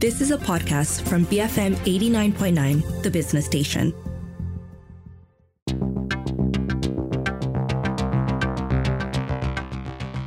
This 0.00 0.22
is 0.22 0.30
a 0.30 0.38
podcast 0.38 1.06
from 1.06 1.26
BFM 1.26 1.74
89.9, 1.74 3.02
the 3.02 3.10
business 3.10 3.44
station. 3.44 3.92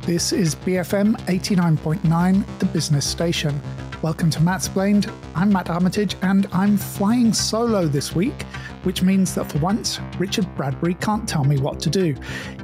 This 0.06 0.32
is 0.32 0.54
BFM 0.54 1.16
89.9, 1.22 2.58
the 2.60 2.66
business 2.66 3.04
station. 3.04 3.60
Welcome 4.00 4.30
to 4.30 4.38
Mattsplained. 4.38 5.12
I'm 5.34 5.52
Matt 5.52 5.70
Armitage 5.70 6.14
and 6.22 6.46
I'm 6.52 6.76
flying 6.76 7.32
solo 7.32 7.88
this 7.88 8.14
week, 8.14 8.44
which 8.84 9.02
means 9.02 9.34
that 9.34 9.50
for 9.50 9.58
once, 9.58 9.98
Richard 10.18 10.46
Bradbury 10.54 10.94
can't 10.94 11.28
tell 11.28 11.44
me 11.44 11.58
what 11.58 11.80
to 11.80 11.90
do. 11.90 12.14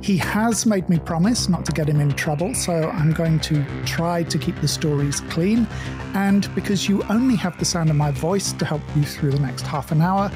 He 0.03 0.17
has 0.19 0.65
made 0.67 0.89
me 0.89 0.99
promise 0.99 1.49
not 1.49 1.65
to 1.67 1.73
get 1.73 1.89
him 1.89 2.01
in 2.01 2.13
trouble, 2.13 2.55
so 2.55 2.91
I'm 2.91 3.13
going 3.13 3.41
to 3.41 3.65
try 3.85 4.23
to 4.23 4.39
keep 4.39 4.61
the 4.61 4.69
stories 4.69 5.21
clean. 5.23 5.67
And 6.15 6.53
because 6.55 6.89
you 6.89 7.03
only 7.05 7.37
have 7.37 7.59
the 7.59 7.65
sound 7.65 7.91
of 7.91 7.97
my 7.97 8.11
voice 8.11 8.53
to 8.53 8.65
help 8.65 8.83
you 8.95 9.03
through 9.03 9.33
the 9.33 9.41
next 9.41 9.67
half 9.67 9.93
an 9.93 10.01
hour, 10.01 10.31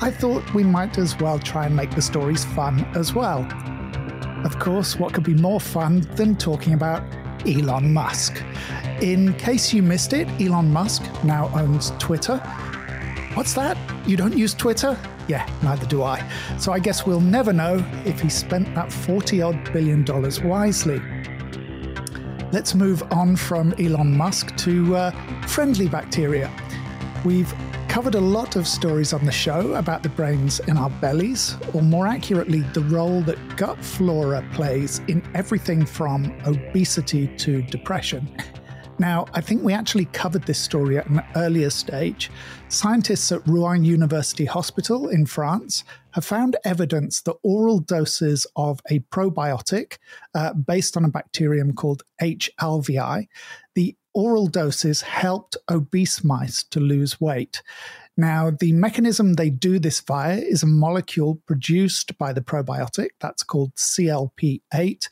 I 0.00 0.10
thought 0.10 0.52
we 0.54 0.64
might 0.64 0.98
as 0.98 1.18
well 1.18 1.38
try 1.38 1.66
and 1.66 1.76
make 1.76 1.90
the 1.90 2.02
stories 2.02 2.44
fun 2.44 2.84
as 2.94 3.14
well. 3.14 3.46
Of 4.44 4.58
course, 4.58 4.96
what 4.96 5.14
could 5.14 5.24
be 5.24 5.34
more 5.34 5.60
fun 5.60 6.00
than 6.16 6.36
talking 6.36 6.74
about 6.74 7.02
Elon 7.46 7.92
Musk? 7.92 8.42
In 9.00 9.34
case 9.34 9.72
you 9.72 9.82
missed 9.82 10.12
it, 10.12 10.28
Elon 10.40 10.70
Musk 10.72 11.02
now 11.24 11.50
owns 11.54 11.92
Twitter. 11.98 12.38
What's 13.34 13.54
that? 13.54 13.76
You 14.06 14.16
don't 14.16 14.36
use 14.36 14.54
Twitter? 14.54 14.98
Yeah, 15.28 15.48
neither 15.62 15.86
do 15.86 16.02
I. 16.02 16.28
So 16.58 16.72
I 16.72 16.78
guess 16.78 17.06
we'll 17.06 17.20
never 17.20 17.52
know 17.52 17.84
if 18.04 18.20
he 18.20 18.28
spent 18.28 18.74
that 18.74 18.92
40 18.92 19.42
odd 19.42 19.72
billion 19.72 20.04
dollars 20.04 20.40
wisely. 20.40 21.00
Let's 22.52 22.74
move 22.74 23.02
on 23.10 23.36
from 23.36 23.74
Elon 23.78 24.16
Musk 24.16 24.54
to 24.58 24.96
uh, 24.96 25.10
friendly 25.46 25.88
bacteria. 25.88 26.50
We've 27.24 27.52
covered 27.88 28.14
a 28.16 28.20
lot 28.20 28.56
of 28.56 28.68
stories 28.68 29.12
on 29.12 29.24
the 29.24 29.32
show 29.32 29.74
about 29.74 30.02
the 30.02 30.08
brains 30.08 30.60
in 30.60 30.76
our 30.76 30.90
bellies, 30.90 31.56
or 31.72 31.80
more 31.80 32.06
accurately, 32.06 32.60
the 32.72 32.82
role 32.82 33.22
that 33.22 33.56
gut 33.56 33.82
flora 33.84 34.44
plays 34.52 35.00
in 35.08 35.22
everything 35.34 35.86
from 35.86 36.36
obesity 36.46 37.28
to 37.38 37.62
depression. 37.62 38.28
Now, 38.98 39.26
I 39.32 39.40
think 39.40 39.62
we 39.62 39.72
actually 39.72 40.04
covered 40.06 40.44
this 40.44 40.58
story 40.58 40.98
at 40.98 41.08
an 41.08 41.22
earlier 41.34 41.70
stage. 41.70 42.30
Scientists 42.68 43.32
at 43.32 43.46
Rouen 43.46 43.84
University 43.84 44.44
Hospital 44.44 45.08
in 45.08 45.26
France 45.26 45.82
have 46.12 46.24
found 46.24 46.56
evidence 46.64 47.20
that 47.22 47.36
oral 47.42 47.80
doses 47.80 48.46
of 48.54 48.80
a 48.90 49.00
probiotic 49.00 49.98
uh, 50.34 50.54
based 50.54 50.96
on 50.96 51.04
a 51.04 51.10
bacterium 51.10 51.72
called 51.72 52.04
H. 52.20 52.50
alvei, 52.60 53.26
the 53.74 53.96
oral 54.14 54.46
doses 54.46 55.02
helped 55.02 55.56
obese 55.68 56.22
mice 56.22 56.62
to 56.62 56.78
lose 56.78 57.20
weight. 57.20 57.62
Now, 58.16 58.52
the 58.52 58.72
mechanism 58.72 59.34
they 59.34 59.50
do 59.50 59.80
this 59.80 59.98
via 60.00 60.36
is 60.36 60.62
a 60.62 60.68
molecule 60.68 61.42
produced 61.46 62.16
by 62.16 62.32
the 62.32 62.40
probiotic 62.40 63.08
that's 63.20 63.42
called 63.42 63.74
CLP8, 63.74 65.08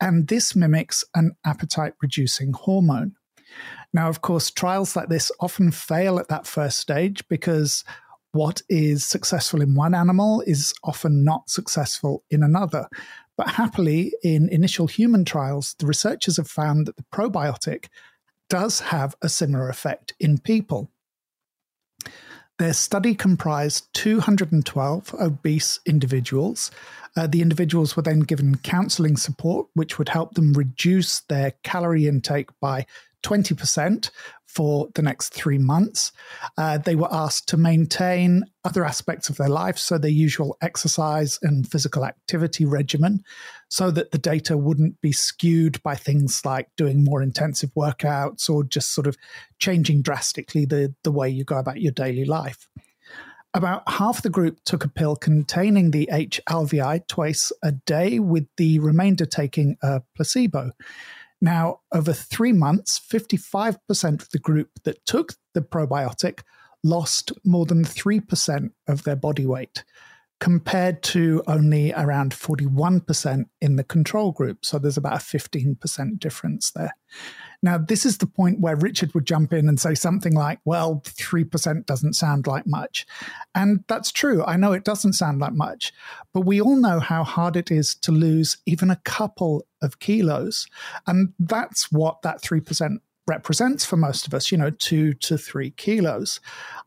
and 0.00 0.26
this 0.26 0.56
mimics 0.56 1.04
an 1.14 1.36
appetite 1.44 1.92
reducing 2.00 2.54
hormone. 2.54 3.14
Now, 3.96 4.10
of 4.10 4.20
course, 4.20 4.50
trials 4.50 4.94
like 4.94 5.08
this 5.08 5.32
often 5.40 5.70
fail 5.70 6.18
at 6.18 6.28
that 6.28 6.46
first 6.46 6.78
stage 6.78 7.26
because 7.28 7.82
what 8.32 8.60
is 8.68 9.06
successful 9.06 9.62
in 9.62 9.74
one 9.74 9.94
animal 9.94 10.42
is 10.46 10.74
often 10.84 11.24
not 11.24 11.48
successful 11.48 12.22
in 12.30 12.42
another. 12.42 12.90
But 13.38 13.48
happily, 13.48 14.12
in 14.22 14.50
initial 14.50 14.86
human 14.86 15.24
trials, 15.24 15.74
the 15.78 15.86
researchers 15.86 16.36
have 16.36 16.46
found 16.46 16.86
that 16.86 16.96
the 16.98 17.06
probiotic 17.10 17.86
does 18.50 18.80
have 18.80 19.16
a 19.22 19.30
similar 19.30 19.70
effect 19.70 20.12
in 20.20 20.36
people. 20.36 20.90
Their 22.58 22.74
study 22.74 23.14
comprised 23.14 23.88
212 23.94 25.14
obese 25.18 25.80
individuals. 25.86 26.70
Uh, 27.16 27.26
the 27.26 27.40
individuals 27.40 27.96
were 27.96 28.02
then 28.02 28.20
given 28.20 28.58
counseling 28.58 29.16
support, 29.16 29.68
which 29.72 29.98
would 29.98 30.10
help 30.10 30.34
them 30.34 30.52
reduce 30.52 31.20
their 31.20 31.52
calorie 31.62 32.06
intake 32.06 32.50
by 32.60 32.84
20% 33.22 34.10
for 34.46 34.88
the 34.94 35.02
next 35.02 35.34
three 35.34 35.58
months. 35.58 36.12
Uh, 36.56 36.78
they 36.78 36.94
were 36.94 37.12
asked 37.12 37.48
to 37.48 37.56
maintain 37.56 38.44
other 38.64 38.84
aspects 38.84 39.28
of 39.28 39.36
their 39.36 39.48
life, 39.48 39.76
so 39.76 39.98
their 39.98 40.10
usual 40.10 40.56
exercise 40.62 41.38
and 41.42 41.70
physical 41.70 42.06
activity 42.06 42.64
regimen, 42.64 43.22
so 43.68 43.90
that 43.90 44.12
the 44.12 44.18
data 44.18 44.56
wouldn't 44.56 44.98
be 45.00 45.12
skewed 45.12 45.82
by 45.82 45.94
things 45.94 46.42
like 46.44 46.68
doing 46.76 47.04
more 47.04 47.22
intensive 47.22 47.70
workouts 47.76 48.48
or 48.48 48.64
just 48.64 48.94
sort 48.94 49.06
of 49.06 49.16
changing 49.58 50.00
drastically 50.00 50.64
the, 50.64 50.94
the 51.02 51.12
way 51.12 51.28
you 51.28 51.44
go 51.44 51.58
about 51.58 51.82
your 51.82 51.92
daily 51.92 52.24
life. 52.24 52.66
About 53.52 53.88
half 53.88 54.22
the 54.22 54.30
group 54.30 54.58
took 54.64 54.84
a 54.84 54.88
pill 54.88 55.16
containing 55.16 55.90
the 55.90 56.08
H. 56.12 56.40
alvei 56.48 57.06
twice 57.08 57.52
a 57.62 57.72
day, 57.72 58.18
with 58.18 58.46
the 58.56 58.78
remainder 58.78 59.24
taking 59.26 59.76
a 59.82 60.02
placebo. 60.14 60.72
Now, 61.40 61.80
over 61.92 62.12
three 62.12 62.52
months, 62.52 62.98
55% 62.98 64.22
of 64.22 64.30
the 64.30 64.38
group 64.38 64.70
that 64.84 65.04
took 65.04 65.34
the 65.54 65.60
probiotic 65.60 66.40
lost 66.82 67.32
more 67.44 67.66
than 67.66 67.84
3% 67.84 68.70
of 68.88 69.02
their 69.02 69.16
body 69.16 69.46
weight, 69.46 69.84
compared 70.38 71.02
to 71.02 71.42
only 71.46 71.92
around 71.94 72.32
41% 72.32 73.44
in 73.60 73.76
the 73.76 73.84
control 73.84 74.32
group. 74.32 74.64
So 74.64 74.78
there's 74.78 74.98
about 74.98 75.14
a 75.14 75.24
15% 75.24 76.18
difference 76.18 76.70
there. 76.72 76.94
Now, 77.62 77.78
this 77.78 78.04
is 78.04 78.18
the 78.18 78.26
point 78.26 78.60
where 78.60 78.76
Richard 78.76 79.14
would 79.14 79.26
jump 79.26 79.52
in 79.52 79.68
and 79.68 79.80
say 79.80 79.94
something 79.94 80.34
like, 80.34 80.60
well, 80.64 81.02
3% 81.04 81.86
doesn't 81.86 82.12
sound 82.12 82.46
like 82.46 82.66
much. 82.66 83.06
And 83.54 83.82
that's 83.88 84.12
true. 84.12 84.44
I 84.44 84.56
know 84.56 84.72
it 84.72 84.84
doesn't 84.84 85.14
sound 85.14 85.40
like 85.40 85.54
much, 85.54 85.92
but 86.34 86.42
we 86.42 86.60
all 86.60 86.76
know 86.76 87.00
how 87.00 87.24
hard 87.24 87.56
it 87.56 87.70
is 87.70 87.94
to 87.96 88.12
lose 88.12 88.58
even 88.66 88.90
a 88.90 89.00
couple 89.04 89.66
of 89.80 90.00
kilos. 90.00 90.66
And 91.06 91.32
that's 91.38 91.90
what 91.90 92.20
that 92.22 92.42
3% 92.42 92.98
represents 93.26 93.84
for 93.84 93.96
most 93.96 94.26
of 94.26 94.34
us, 94.34 94.52
you 94.52 94.58
know, 94.58 94.70
two 94.70 95.14
to 95.14 95.36
three 95.36 95.70
kilos. 95.70 96.40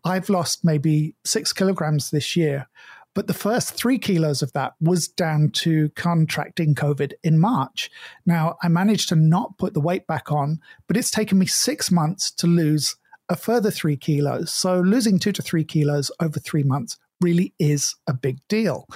I've 0.06 0.30
lost 0.30 0.64
maybe 0.64 1.16
six 1.26 1.52
kilograms 1.52 2.12
this 2.12 2.36
year. 2.36 2.68
But 3.16 3.28
the 3.28 3.34
first 3.34 3.74
three 3.74 3.98
kilos 3.98 4.42
of 4.42 4.54
that 4.54 4.74
was 4.80 5.08
down 5.08 5.50
to 5.56 5.90
contracting 5.90 6.76
COVID 6.76 7.14
in 7.24 7.40
March. 7.40 7.90
Now, 8.26 8.58
I 8.62 8.68
managed 8.68 9.10
to 9.10 9.16
not 9.16 9.58
put 9.58 9.74
the 9.74 9.82
weight 9.82 10.08
back 10.08 10.32
on, 10.32 10.60
but 10.88 10.96
it's 10.96 11.12
taken 11.12 11.40
me 11.40 11.46
six 11.48 11.92
months 11.92 12.32
to 12.32 12.48
lose 12.48 12.96
a 13.28 13.36
further 13.36 13.72
three 13.72 13.98
kilos. 13.98 14.54
So 14.54 14.80
losing 14.80 15.20
two 15.20 15.32
to 15.32 15.42
three 15.42 15.64
kilos 15.64 16.12
over 16.20 16.40
three 16.40 16.64
months 16.64 16.98
really 17.22 17.54
is 17.60 17.96
a 18.08 18.14
big 18.14 18.40
deal. 18.48 18.88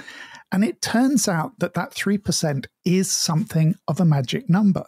And 0.52 0.64
it 0.64 0.82
turns 0.82 1.28
out 1.28 1.58
that 1.60 1.74
that 1.74 1.92
3% 1.94 2.66
is 2.86 3.12
something 3.12 3.76
of 3.88 4.00
a 4.00 4.06
magic 4.06 4.50
number. 4.50 4.86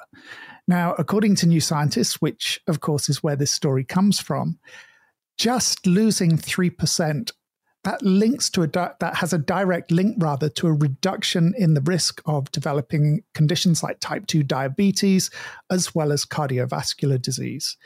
Now, 0.67 0.93
according 0.97 1.35
to 1.37 1.47
New 1.47 1.59
Scientist, 1.59 2.21
which 2.21 2.59
of 2.67 2.79
course 2.79 3.09
is 3.09 3.21
where 3.21 3.35
this 3.35 3.51
story 3.51 3.83
comes 3.83 4.19
from, 4.19 4.59
just 5.37 5.85
losing 5.85 6.37
3% 6.37 7.31
that 7.85 8.01
links 8.01 8.49
to 8.49 8.63
a 8.63 8.67
di- 8.67 8.93
that 8.99 9.15
has 9.15 9.31
a 9.31 9.37
direct 9.37 9.91
link 9.91 10.15
rather 10.19 10.49
to 10.49 10.67
a 10.67 10.73
reduction 10.73 11.53
in 11.57 11.75
the 11.75 11.81
risk 11.81 12.21
of 12.25 12.51
developing 12.51 13.23
conditions 13.33 13.83
like 13.83 13.99
type 13.99 14.25
2 14.25 14.43
diabetes 14.43 15.29
as 15.69 15.93
well 15.93 16.11
as 16.11 16.25
cardiovascular 16.25 17.21
disease. 17.21 17.77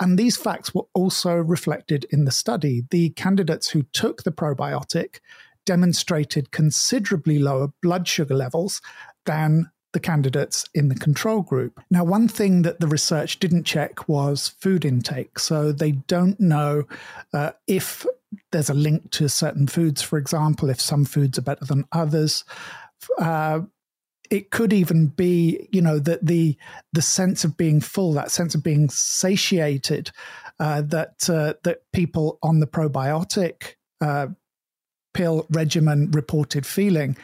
And 0.00 0.18
these 0.18 0.38
facts 0.38 0.74
were 0.74 0.86
also 0.94 1.34
reflected 1.36 2.06
in 2.10 2.24
the 2.24 2.30
study. 2.30 2.82
The 2.90 3.10
candidates 3.10 3.68
who 3.68 3.82
took 3.92 4.22
the 4.22 4.32
probiotic 4.32 5.20
demonstrated 5.66 6.50
considerably 6.50 7.38
lower 7.38 7.68
blood 7.82 8.08
sugar 8.08 8.34
levels 8.34 8.80
than 9.26 9.70
the 9.92 10.00
candidates 10.00 10.68
in 10.74 10.88
the 10.88 10.94
control 10.94 11.42
group. 11.42 11.80
Now, 11.90 12.04
one 12.04 12.28
thing 12.28 12.62
that 12.62 12.80
the 12.80 12.86
research 12.86 13.38
didn't 13.38 13.64
check 13.64 14.08
was 14.08 14.48
food 14.48 14.84
intake. 14.84 15.38
So 15.38 15.72
they 15.72 15.92
don't 15.92 16.40
know 16.40 16.84
uh, 17.34 17.52
if 17.66 18.06
there's 18.50 18.70
a 18.70 18.74
link 18.74 19.10
to 19.12 19.28
certain 19.28 19.66
foods, 19.66 20.02
for 20.02 20.18
example, 20.18 20.70
if 20.70 20.80
some 20.80 21.04
foods 21.04 21.38
are 21.38 21.42
better 21.42 21.64
than 21.64 21.84
others. 21.92 22.44
Uh, 23.18 23.60
it 24.30 24.50
could 24.50 24.72
even 24.72 25.08
be, 25.08 25.68
you 25.72 25.82
know, 25.82 25.98
that 25.98 26.24
the 26.24 26.56
the 26.94 27.02
sense 27.02 27.44
of 27.44 27.58
being 27.58 27.80
full, 27.82 28.14
that 28.14 28.30
sense 28.30 28.54
of 28.54 28.62
being 28.62 28.88
satiated, 28.88 30.10
uh, 30.58 30.80
that 30.80 31.28
uh, 31.28 31.52
that 31.64 31.82
people 31.92 32.38
on 32.42 32.60
the 32.60 32.66
probiotic 32.66 33.74
uh, 34.00 34.28
pill 35.12 35.46
regimen 35.50 36.10
reported 36.12 36.64
feeling. 36.64 37.16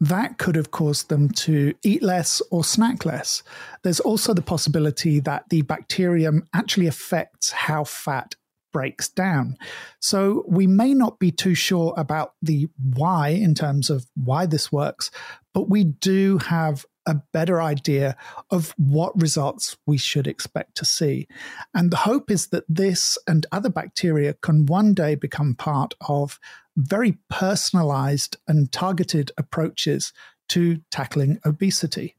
That 0.00 0.38
could 0.38 0.56
have 0.56 0.70
caused 0.70 1.10
them 1.10 1.28
to 1.30 1.74
eat 1.84 2.02
less 2.02 2.40
or 2.50 2.64
snack 2.64 3.04
less. 3.04 3.42
There's 3.82 4.00
also 4.00 4.32
the 4.32 4.42
possibility 4.42 5.20
that 5.20 5.48
the 5.50 5.62
bacterium 5.62 6.48
actually 6.54 6.86
affects 6.86 7.50
how 7.52 7.84
fat 7.84 8.34
breaks 8.72 9.08
down. 9.08 9.56
So 10.00 10.44
we 10.48 10.66
may 10.66 10.94
not 10.94 11.18
be 11.18 11.30
too 11.32 11.54
sure 11.54 11.92
about 11.96 12.34
the 12.40 12.68
why 12.78 13.28
in 13.28 13.54
terms 13.54 13.90
of 13.90 14.06
why 14.14 14.46
this 14.46 14.72
works, 14.72 15.10
but 15.52 15.68
we 15.68 15.84
do 15.84 16.38
have 16.38 16.86
a 17.06 17.20
better 17.32 17.60
idea 17.60 18.16
of 18.50 18.74
what 18.76 19.20
results 19.20 19.76
we 19.86 19.98
should 19.98 20.26
expect 20.26 20.76
to 20.76 20.84
see. 20.84 21.26
And 21.74 21.90
the 21.90 21.96
hope 21.96 22.30
is 22.30 22.48
that 22.48 22.64
this 22.68 23.18
and 23.26 23.46
other 23.50 23.70
bacteria 23.70 24.34
can 24.34 24.66
one 24.66 24.94
day 24.94 25.14
become 25.14 25.54
part 25.54 25.94
of 26.06 26.38
very 26.76 27.18
personalized 27.28 28.36
and 28.46 28.70
targeted 28.70 29.32
approaches 29.36 30.12
to 30.48 30.80
tackling 30.90 31.38
obesity. 31.44 32.16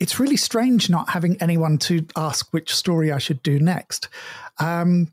It's 0.00 0.18
really 0.18 0.36
strange 0.36 0.90
not 0.90 1.10
having 1.10 1.40
anyone 1.40 1.78
to 1.78 2.06
ask 2.16 2.52
which 2.52 2.74
story 2.74 3.12
I 3.12 3.18
should 3.18 3.42
do 3.42 3.60
next. 3.60 4.08
Um, 4.58 5.12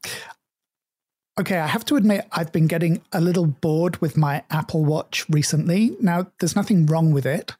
okay, 1.39 1.59
I 1.59 1.67
have 1.67 1.85
to 1.85 1.95
admit, 1.95 2.27
I've 2.31 2.51
been 2.51 2.67
getting 2.67 3.01
a 3.11 3.21
little 3.21 3.45
bored 3.45 3.97
with 4.01 4.17
my 4.17 4.43
Apple 4.49 4.83
Watch 4.83 5.29
recently. 5.29 5.95
Now, 5.99 6.31
there's 6.39 6.55
nothing 6.55 6.85
wrong 6.87 7.11
with 7.11 7.25
it. 7.25 7.53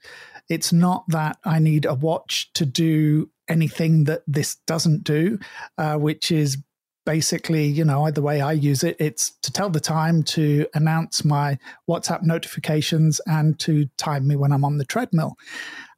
It's 0.49 0.73
not 0.73 1.05
that 1.09 1.37
I 1.45 1.59
need 1.59 1.85
a 1.85 1.93
watch 1.93 2.51
to 2.53 2.65
do 2.65 3.29
anything 3.47 4.05
that 4.05 4.23
this 4.27 4.55
doesn't 4.65 5.03
do, 5.03 5.39
uh, 5.77 5.97
which 5.97 6.31
is 6.31 6.57
basically, 7.05 7.65
you 7.65 7.85
know, 7.85 8.09
the 8.11 8.21
way 8.21 8.41
I 8.41 8.53
use 8.53 8.83
it, 8.83 8.95
it's 8.99 9.31
to 9.41 9.51
tell 9.51 9.69
the 9.69 9.79
time, 9.79 10.23
to 10.23 10.67
announce 10.73 11.25
my 11.25 11.57
WhatsApp 11.89 12.23
notifications, 12.23 13.21
and 13.25 13.59
to 13.59 13.85
time 13.97 14.27
me 14.27 14.35
when 14.35 14.51
I'm 14.51 14.65
on 14.65 14.77
the 14.77 14.85
treadmill. 14.85 15.37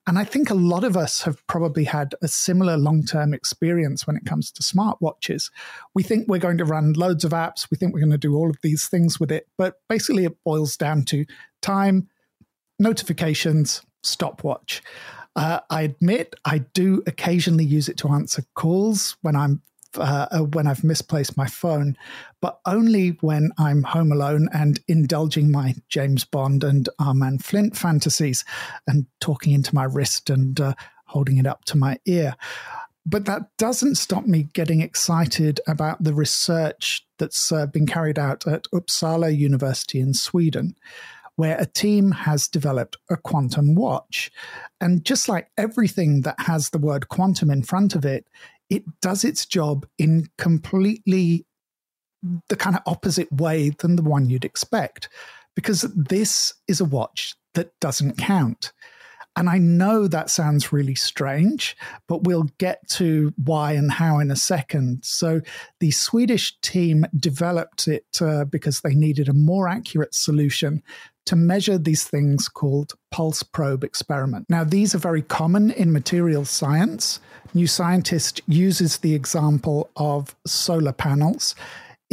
And 0.05 0.19
I 0.19 0.25
think 0.25 0.50
a 0.50 0.55
lot 0.55 0.83
of 0.83 0.97
us 0.97 1.21
have 1.21 1.45
probably 1.47 1.85
had 1.85 2.13
a 2.21 2.27
similar 2.27 2.75
long 2.75 3.03
term 3.03 3.33
experience 3.33 4.05
when 4.05 4.17
it 4.17 4.25
comes 4.25 4.51
to 4.51 4.63
smartwatches. 4.63 5.50
We 5.94 6.03
think 6.03 6.27
we're 6.27 6.39
going 6.39 6.57
to 6.57 6.65
run 6.65 6.94
loads 6.94 7.23
of 7.23 7.31
apps, 7.31 7.67
we 7.71 7.77
think 7.77 7.94
we're 7.94 8.01
going 8.01 8.11
to 8.11 8.17
do 8.17 8.35
all 8.35 8.50
of 8.50 8.57
these 8.61 8.88
things 8.88 9.19
with 9.19 9.31
it, 9.31 9.47
but 9.57 9.75
basically 9.88 10.25
it 10.25 10.38
boils 10.44 10.75
down 10.75 11.03
to 11.05 11.25
time, 11.61 12.09
notifications, 12.79 13.81
stopwatch. 14.03 14.81
Uh, 15.35 15.61
I 15.69 15.83
admit 15.83 16.35
I 16.45 16.59
do 16.59 17.01
occasionally 17.07 17.65
use 17.65 17.89
it 17.89 17.97
to 17.97 18.09
answer 18.09 18.44
calls 18.53 19.15
when 19.21 19.35
I'm 19.35 19.61
uh, 19.97 20.27
uh, 20.31 20.39
when 20.39 20.67
I've 20.67 20.83
misplaced 20.83 21.37
my 21.37 21.47
phone, 21.47 21.97
but 22.41 22.59
only 22.65 23.09
when 23.21 23.51
I'm 23.57 23.83
home 23.83 24.11
alone 24.11 24.49
and 24.53 24.79
indulging 24.87 25.51
my 25.51 25.75
James 25.89 26.25
Bond 26.25 26.63
and 26.63 26.89
Our 26.99 27.13
Man 27.13 27.37
Flint 27.39 27.77
fantasies 27.77 28.43
and 28.87 29.05
talking 29.19 29.53
into 29.53 29.75
my 29.75 29.83
wrist 29.85 30.29
and 30.29 30.59
uh, 30.59 30.73
holding 31.05 31.37
it 31.37 31.47
up 31.47 31.65
to 31.65 31.77
my 31.77 31.97
ear. 32.05 32.35
But 33.05 33.25
that 33.25 33.43
doesn't 33.57 33.95
stop 33.95 34.25
me 34.25 34.47
getting 34.53 34.81
excited 34.81 35.59
about 35.67 36.03
the 36.03 36.13
research 36.13 37.05
that's 37.17 37.51
uh, 37.51 37.65
been 37.65 37.85
carried 37.85 38.17
out 38.17 38.47
at 38.47 38.63
Uppsala 38.73 39.37
University 39.37 39.99
in 39.99 40.13
Sweden 40.13 40.75
where 41.35 41.57
a 41.59 41.65
team 41.65 42.11
has 42.11 42.47
developed 42.47 42.97
a 43.09 43.17
quantum 43.17 43.75
watch. 43.75 44.31
And 44.79 45.03
just 45.03 45.27
like 45.27 45.49
everything 45.57 46.21
that 46.21 46.39
has 46.39 46.69
the 46.69 46.77
word 46.77 47.09
quantum 47.09 47.49
in 47.49 47.63
front 47.63 47.95
of 47.95 48.05
it, 48.05 48.27
it 48.69 48.83
does 49.01 49.24
its 49.24 49.45
job 49.45 49.86
in 49.98 50.27
completely 50.38 51.45
the 52.50 52.56
kind 52.56 52.75
of 52.75 52.81
opposite 52.86 53.31
way 53.31 53.69
than 53.80 53.95
the 53.95 54.01
one 54.01 54.30
you'd 54.30 54.45
expect. 54.45 55.10
Because 55.56 55.81
this 55.95 56.54
is 56.68 56.81
a 56.81 56.86
watch 56.86 57.36
that 57.54 57.71
doesn't 57.80 58.18
count. 58.18 58.71
And 59.35 59.50
I 59.50 59.57
know 59.57 60.07
that 60.07 60.30
sounds 60.30 60.71
really 60.71 60.95
strange, 60.95 61.75
but 62.07 62.24
we'll 62.24 62.50
get 62.59 62.88
to 62.89 63.33
why 63.44 63.74
and 63.74 63.91
how 63.91 64.19
in 64.19 64.30
a 64.30 64.35
second. 64.35 65.03
So, 65.03 65.41
the 65.80 65.91
Swedish 65.91 66.59
team 66.62 67.06
developed 67.18 67.88
it 67.88 68.06
uh, 68.21 68.45
because 68.45 68.81
they 68.81 68.94
needed 68.94 69.27
a 69.27 69.33
more 69.33 69.68
accurate 69.68 70.13
solution 70.13 70.83
to 71.25 71.35
measure 71.35 71.77
these 71.77 72.03
things 72.03 72.47
called 72.50 72.94
pulse 73.12 73.44
probe 73.44 73.83
experiment. 73.83 74.45
Now, 74.50 74.63
these 74.63 74.94
are 74.94 75.00
very 75.00 75.21
common 75.21 75.71
in 75.71 75.91
material 75.91 76.45
science. 76.45 77.19
New 77.53 77.68
Scientist 77.68 78.41
uses 78.47 78.97
the 78.97 79.15
example 79.15 79.89
of 79.95 80.36
solar 80.45 80.91
panels. 80.91 81.56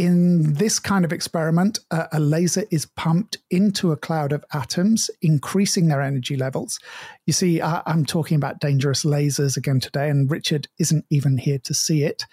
In 0.00 0.54
this 0.54 0.78
kind 0.78 1.04
of 1.04 1.12
experiment, 1.12 1.78
uh, 1.90 2.06
a 2.10 2.18
laser 2.18 2.64
is 2.70 2.86
pumped 2.86 3.36
into 3.50 3.92
a 3.92 3.98
cloud 3.98 4.32
of 4.32 4.42
atoms, 4.54 5.10
increasing 5.20 5.88
their 5.88 6.00
energy 6.00 6.38
levels. 6.38 6.80
You 7.26 7.34
see, 7.34 7.60
I, 7.60 7.82
I'm 7.84 8.06
talking 8.06 8.36
about 8.36 8.60
dangerous 8.60 9.04
lasers 9.04 9.58
again 9.58 9.78
today, 9.78 10.08
and 10.08 10.30
Richard 10.30 10.68
isn't 10.78 11.04
even 11.10 11.36
here 11.36 11.58
to 11.64 11.74
see 11.74 12.02
it. 12.02 12.24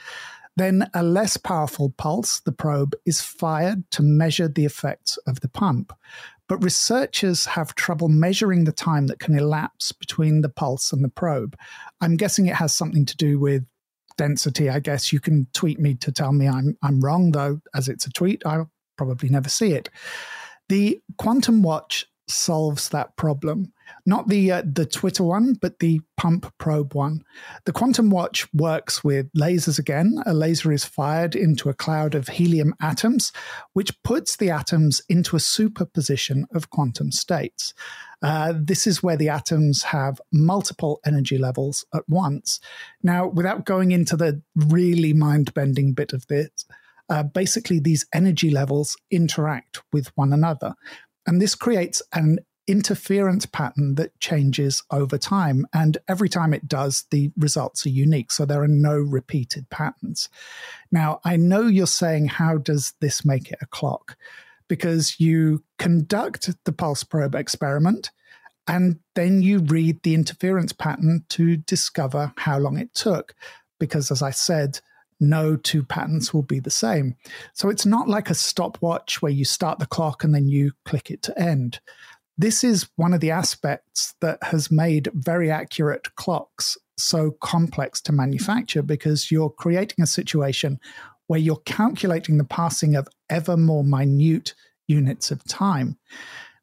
Then 0.56 0.90
a 0.94 1.04
less 1.04 1.36
powerful 1.36 1.94
pulse, 1.98 2.40
the 2.40 2.54
probe, 2.54 2.96
is 3.06 3.19
fired 3.19 3.84
to 3.92 4.02
measure 4.02 4.48
the 4.48 4.64
effects 4.64 5.18
of 5.28 5.42
the 5.42 5.50
pump. 5.50 5.92
But 6.48 6.64
researchers 6.64 7.48
have 7.48 7.75
trouble 7.75 8.08
measuring 8.08 8.64
the 8.64 8.72
time 8.72 9.08
that 9.08 9.19
can 9.19 9.38
elapse 9.38 9.92
between 9.92 10.40
the 10.40 10.48
pulse 10.48 10.94
and 10.94 11.04
the 11.04 11.10
probe. 11.10 11.58
I'm 12.00 12.16
guessing 12.16 12.46
it 12.46 12.56
has 12.56 12.74
something 12.74 13.06
to 13.08 13.18
do 13.18 13.42
with 13.42 13.66
density. 14.18 14.69
I 14.69 14.80
guess 14.80 15.14
you 15.14 15.19
can 15.19 15.48
tweet 15.54 15.80
me 15.80 15.96
to 15.96 16.12
tell 16.12 16.31
me 16.31 16.48
I'm 16.48 16.78
I'm 16.84 17.00
wrong, 17.00 17.31
though, 17.31 17.60
as 17.74 17.88
it's 17.88 18.06
a 18.06 18.12
tweet, 18.12 18.42
I'll 18.46 18.72
probably 18.98 19.30
never 19.30 19.50
see 19.50 19.74
it. 19.74 19.90
The 20.69 21.00
quantum 21.18 21.62
watch 21.62 22.06
solves 22.28 22.90
that 22.90 23.16
problem 23.16 23.72
not 24.06 24.28
the 24.28 24.51
uh, 24.51 24.63
the 24.66 24.86
Twitter 24.86 25.24
one, 25.24 25.54
but 25.54 25.80
the 25.80 26.01
pump 26.16 26.54
probe 26.57 26.94
one. 26.94 27.24
The 27.66 27.72
quantum 27.72 28.10
watch 28.10 28.48
works 28.54 29.04
with 29.04 29.31
lasers 29.34 29.80
again. 29.80 30.22
A 30.25 30.34
laser 30.34 30.72
is 30.72 30.86
fired 30.86 31.36
into 31.36 31.69
a 31.69 31.74
cloud 31.74 32.16
of 32.16 32.28
helium 32.28 32.74
atoms, 32.81 33.31
which 33.74 34.01
puts 34.04 34.38
the 34.38 34.50
atoms 34.50 35.01
into 35.10 35.36
a 35.36 35.42
superposition 35.42 36.45
of 36.54 36.69
quantum 36.69 37.12
states. 37.12 37.74
Uh, 38.22 38.54
this 38.57 38.88
is 38.88 39.04
where 39.04 39.18
the 39.18 39.30
atoms 39.30 39.84
have 39.84 40.19
multiple 40.31 41.00
energy 41.06 41.38
levels 41.38 41.86
at 41.94 42.04
once. 42.07 42.60
Now, 43.04 43.28
without 43.28 43.66
going 43.66 43.92
into 43.92 44.18
the 44.18 44.42
really 44.56 45.13
mind 45.13 45.54
bending 45.54 45.94
bit 45.94 46.13
of 46.13 46.25
this, 46.28 46.50
uh, 47.10 47.24
basically 47.24 47.80
these 47.80 48.06
energy 48.13 48.50
levels 48.50 48.98
interact 49.12 49.81
with 49.94 50.12
one 50.16 50.33
another. 50.33 50.74
And 51.25 51.42
this 51.42 51.56
creates 51.56 52.01
an 52.13 52.40
interference 52.68 53.46
pattern 53.46 53.96
that 53.96 54.19
changes 54.19 54.84
over 54.92 55.18
time. 55.18 55.66
And 55.74 55.98
every 56.08 56.30
time 56.30 56.54
it 56.54 56.68
does, 56.68 57.06
the 57.12 57.31
results 57.38 57.86
are 57.86 57.90
unique. 57.90 58.31
So 58.31 58.46
there 58.46 58.62
are 58.62 58.68
no 58.68 58.98
repeated 58.98 59.69
patterns. 59.69 60.30
Now, 60.92 61.19
I 61.24 61.38
know 61.38 61.62
you're 61.68 61.88
saying, 61.88 62.28
how 62.28 62.58
does 62.58 62.94
this 63.00 63.25
make 63.25 63.52
it 63.52 63.60
a 63.62 63.68
clock? 63.68 64.18
Because 64.68 65.19
you 65.19 65.64
conduct 65.80 66.50
the 66.66 66.74
pulse 66.74 67.04
probe 67.04 67.36
experiment 67.36 68.12
and 68.68 69.00
then 69.16 69.42
you 69.42 69.60
read 69.60 70.04
the 70.04 70.14
interference 70.14 70.74
pattern 70.74 71.24
to 71.30 71.56
discover 71.56 72.34
how 72.38 72.60
long 72.60 72.78
it 72.78 72.94
took. 72.94 73.34
Because 73.80 74.12
as 74.12 74.22
I 74.22 74.31
said, 74.31 74.81
no 75.19 75.56
two 75.56 75.84
patterns 75.84 76.34
will 76.34 76.44
be 76.44 76.60
the 76.60 76.69
same. 76.69 77.16
So 77.54 77.69
it's 77.69 77.86
not 77.86 78.09
like 78.09 78.30
a 78.30 78.36
stopwatch 78.36 79.21
where 79.21 79.31
you 79.31 79.45
start 79.45 79.80
the 79.80 79.86
clock 79.86 80.24
and 80.24 80.36
then 80.36 80.47
you 80.47 80.74
click 80.86 81.09
it 81.09 81.21
to 81.24 81.40
end. 81.40 81.80
This 82.37 82.63
is 82.63 82.87
one 82.95 83.13
of 83.13 83.19
the 83.19 83.31
aspects 83.31 84.13
that 84.21 84.37
has 84.44 84.69
made 84.69 85.09
very 85.13 85.49
accurate 85.49 86.15
clocks 86.15 86.77
so 86.97 87.31
complex 87.41 88.01
to 88.01 88.11
manufacture 88.11 88.81
because 88.81 89.31
you're 89.31 89.49
creating 89.49 90.03
a 90.03 90.07
situation 90.07 90.79
where 91.27 91.39
you're 91.39 91.61
calculating 91.65 92.37
the 92.37 92.44
passing 92.44 92.95
of 92.95 93.07
ever 93.29 93.57
more 93.57 93.83
minute 93.83 94.53
units 94.87 95.31
of 95.31 95.44
time. 95.45 95.97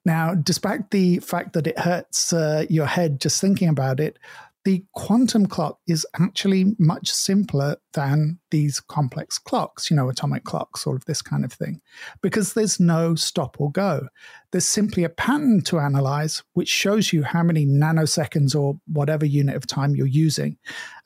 Now, 0.04 0.34
despite 0.34 0.90
the 0.90 1.18
fact 1.20 1.54
that 1.54 1.66
it 1.66 1.78
hurts 1.78 2.32
uh, 2.32 2.66
your 2.68 2.86
head 2.86 3.20
just 3.20 3.40
thinking 3.40 3.68
about 3.68 4.00
it, 4.00 4.18
the 4.64 4.82
quantum 4.94 5.46
clock 5.46 5.78
is 5.86 6.06
actually 6.18 6.74
much 6.78 7.10
simpler 7.10 7.76
than 7.92 8.38
these 8.50 8.80
complex 8.80 9.38
clocks, 9.38 9.90
you 9.90 9.96
know, 9.96 10.08
atomic 10.08 10.44
clocks, 10.44 10.86
all 10.86 10.96
of 10.96 11.04
this 11.04 11.20
kind 11.20 11.44
of 11.44 11.52
thing, 11.52 11.82
because 12.22 12.54
there's 12.54 12.80
no 12.80 13.14
stop 13.14 13.60
or 13.60 13.70
go. 13.70 14.08
There's 14.52 14.66
simply 14.66 15.04
a 15.04 15.10
pattern 15.10 15.60
to 15.62 15.78
analyze, 15.78 16.42
which 16.54 16.68
shows 16.68 17.12
you 17.12 17.24
how 17.24 17.42
many 17.42 17.66
nanoseconds 17.66 18.58
or 18.58 18.80
whatever 18.86 19.26
unit 19.26 19.54
of 19.54 19.66
time 19.66 19.94
you're 19.94 20.06
using, 20.06 20.56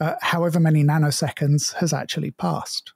uh, 0.01 0.15
however 0.21 0.61
many 0.61 0.85
nanoseconds 0.85 1.75
has 1.75 1.93
actually 1.93 2.31
passed. 2.31 2.93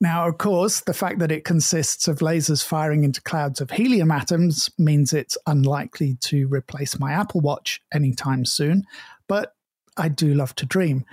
Now, 0.00 0.28
of 0.28 0.38
course, 0.38 0.80
the 0.80 0.94
fact 0.94 1.18
that 1.18 1.32
it 1.32 1.44
consists 1.44 2.06
of 2.06 2.18
lasers 2.18 2.64
firing 2.64 3.02
into 3.02 3.20
clouds 3.20 3.60
of 3.60 3.70
helium 3.70 4.12
atoms 4.12 4.70
means 4.78 5.12
it's 5.12 5.36
unlikely 5.46 6.16
to 6.22 6.46
replace 6.48 7.00
my 7.00 7.12
Apple 7.12 7.40
Watch 7.40 7.80
anytime 7.92 8.44
soon, 8.44 8.84
but 9.26 9.54
I 9.98 10.08
do 10.08 10.32
love 10.32 10.54
to 10.56 10.66
dream. 10.66 11.04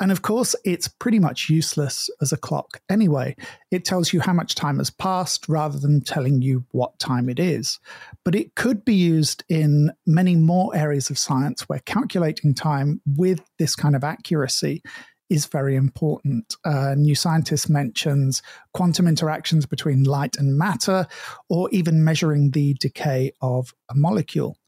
And 0.00 0.10
of 0.10 0.22
course, 0.22 0.56
it's 0.64 0.88
pretty 0.88 1.18
much 1.18 1.50
useless 1.50 2.08
as 2.22 2.32
a 2.32 2.38
clock 2.38 2.80
anyway. 2.88 3.36
It 3.70 3.84
tells 3.84 4.12
you 4.12 4.20
how 4.20 4.32
much 4.32 4.54
time 4.54 4.78
has 4.78 4.88
passed 4.88 5.46
rather 5.46 5.78
than 5.78 6.00
telling 6.00 6.40
you 6.40 6.64
what 6.70 6.98
time 6.98 7.28
it 7.28 7.38
is. 7.38 7.78
But 8.24 8.34
it 8.34 8.54
could 8.54 8.84
be 8.84 8.94
used 8.94 9.44
in 9.50 9.92
many 10.06 10.36
more 10.36 10.74
areas 10.74 11.10
of 11.10 11.18
science 11.18 11.68
where 11.68 11.80
calculating 11.80 12.54
time 12.54 13.02
with 13.06 13.42
this 13.58 13.76
kind 13.76 13.94
of 13.94 14.04
accuracy 14.04 14.82
is 15.30 15.46
very 15.46 15.76
important. 15.76 16.56
Uh, 16.64 16.94
New 16.96 17.14
Scientist 17.14 17.70
mentions 17.70 18.42
quantum 18.74 19.06
interactions 19.06 19.64
between 19.64 20.04
light 20.04 20.36
and 20.36 20.58
matter, 20.58 21.06
or 21.48 21.70
even 21.70 22.04
measuring 22.04 22.50
the 22.50 22.74
decay 22.74 23.32
of 23.40 23.72
a 23.88 23.94
molecule. 23.94 24.58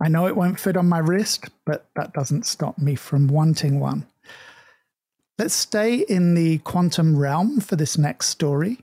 I 0.00 0.08
know 0.08 0.26
it 0.26 0.36
won't 0.36 0.60
fit 0.60 0.76
on 0.76 0.88
my 0.88 0.98
wrist, 0.98 1.46
but 1.64 1.88
that 1.96 2.12
doesn't 2.12 2.44
stop 2.44 2.76
me 2.78 2.96
from 2.96 3.28
wanting 3.28 3.80
one. 3.80 4.06
Let's 5.38 5.54
stay 5.54 5.96
in 5.96 6.34
the 6.34 6.58
quantum 6.58 7.16
realm 7.16 7.60
for 7.60 7.76
this 7.76 7.96
next 7.96 8.28
story. 8.28 8.80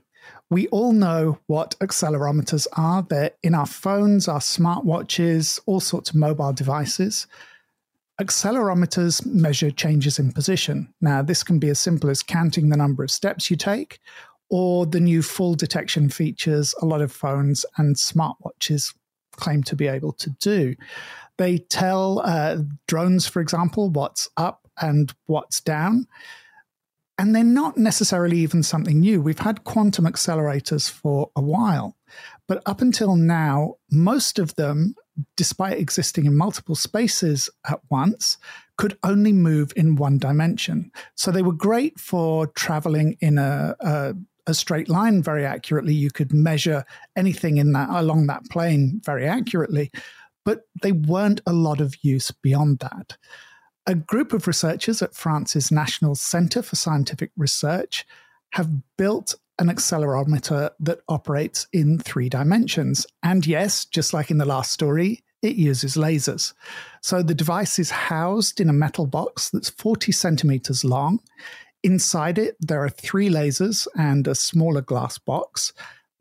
We 0.50 0.68
all 0.68 0.92
know 0.92 1.38
what 1.46 1.74
accelerometers 1.80 2.66
are. 2.76 3.02
They're 3.02 3.32
in 3.42 3.54
our 3.54 3.66
phones, 3.66 4.28
our 4.28 4.40
smartwatches, 4.40 5.60
all 5.66 5.80
sorts 5.80 6.10
of 6.10 6.16
mobile 6.16 6.52
devices. 6.52 7.26
Accelerometers 8.20 9.26
measure 9.26 9.72
changes 9.72 10.18
in 10.18 10.32
position. 10.32 10.92
Now, 11.00 11.20
this 11.22 11.42
can 11.42 11.58
be 11.58 11.68
as 11.68 11.80
simple 11.80 12.10
as 12.10 12.22
counting 12.22 12.68
the 12.68 12.76
number 12.76 13.02
of 13.02 13.10
steps 13.10 13.50
you 13.50 13.56
take, 13.56 13.98
or 14.50 14.86
the 14.86 15.00
new 15.00 15.20
fall 15.20 15.54
detection 15.54 16.08
features 16.08 16.74
a 16.80 16.86
lot 16.86 17.00
of 17.00 17.10
phones 17.10 17.66
and 17.76 17.96
smartwatches 17.96 18.94
claim 19.32 19.64
to 19.64 19.74
be 19.74 19.88
able 19.88 20.12
to 20.12 20.30
do. 20.40 20.76
They 21.38 21.58
tell 21.58 22.20
uh, 22.24 22.58
drones, 22.86 23.26
for 23.26 23.40
example, 23.40 23.90
what's 23.90 24.28
up 24.36 24.68
and 24.80 25.12
what's 25.26 25.60
down. 25.60 26.06
And 27.18 27.34
they're 27.34 27.44
not 27.44 27.76
necessarily 27.76 28.38
even 28.38 28.62
something 28.62 29.00
new. 29.00 29.20
We've 29.20 29.38
had 29.38 29.64
quantum 29.64 30.04
accelerators 30.04 30.90
for 30.90 31.30
a 31.36 31.40
while. 31.40 31.96
But 32.46 32.62
up 32.66 32.80
until 32.80 33.16
now, 33.16 33.76
most 33.90 34.38
of 34.38 34.54
them, 34.56 34.94
despite 35.36 35.78
existing 35.78 36.26
in 36.26 36.36
multiple 36.36 36.74
spaces 36.74 37.48
at 37.68 37.80
once, 37.90 38.36
could 38.76 38.98
only 39.02 39.32
move 39.32 39.72
in 39.76 39.96
one 39.96 40.18
dimension. 40.18 40.90
So 41.14 41.30
they 41.30 41.42
were 41.42 41.52
great 41.52 41.98
for 41.98 42.46
traveling 42.48 43.16
in 43.20 43.38
a, 43.38 43.74
a 43.80 44.14
a 44.46 44.54
straight 44.54 44.88
line 44.88 45.22
very 45.22 45.44
accurately. 45.44 45.94
You 45.94 46.10
could 46.10 46.32
measure 46.32 46.84
anything 47.16 47.56
in 47.56 47.72
that 47.72 47.88
along 47.90 48.26
that 48.26 48.44
plane 48.50 49.00
very 49.04 49.26
accurately, 49.26 49.90
but 50.44 50.62
they 50.82 50.92
weren't 50.92 51.40
a 51.46 51.52
lot 51.52 51.80
of 51.80 51.96
use 52.02 52.30
beyond 52.30 52.80
that. 52.80 53.16
A 53.86 53.94
group 53.94 54.32
of 54.32 54.46
researchers 54.46 55.02
at 55.02 55.14
France's 55.14 55.70
National 55.70 56.14
Center 56.14 56.62
for 56.62 56.76
Scientific 56.76 57.30
Research 57.36 58.06
have 58.52 58.70
built 58.96 59.34
an 59.58 59.68
accelerometer 59.68 60.70
that 60.80 61.00
operates 61.08 61.66
in 61.72 61.98
three 61.98 62.28
dimensions. 62.28 63.06
And 63.22 63.46
yes, 63.46 63.84
just 63.84 64.12
like 64.12 64.30
in 64.30 64.38
the 64.38 64.44
last 64.44 64.72
story, 64.72 65.22
it 65.42 65.56
uses 65.56 65.96
lasers. 65.96 66.54
So 67.02 67.22
the 67.22 67.34
device 67.34 67.78
is 67.78 67.90
housed 67.90 68.60
in 68.60 68.68
a 68.68 68.72
metal 68.72 69.06
box 69.06 69.50
that's 69.50 69.68
40 69.68 70.10
centimeters 70.10 70.84
long. 70.84 71.20
Inside 71.82 72.38
it, 72.38 72.56
there 72.60 72.82
are 72.82 72.88
three 72.88 73.28
lasers 73.28 73.86
and 73.94 74.26
a 74.26 74.34
smaller 74.34 74.80
glass 74.80 75.18
box. 75.18 75.72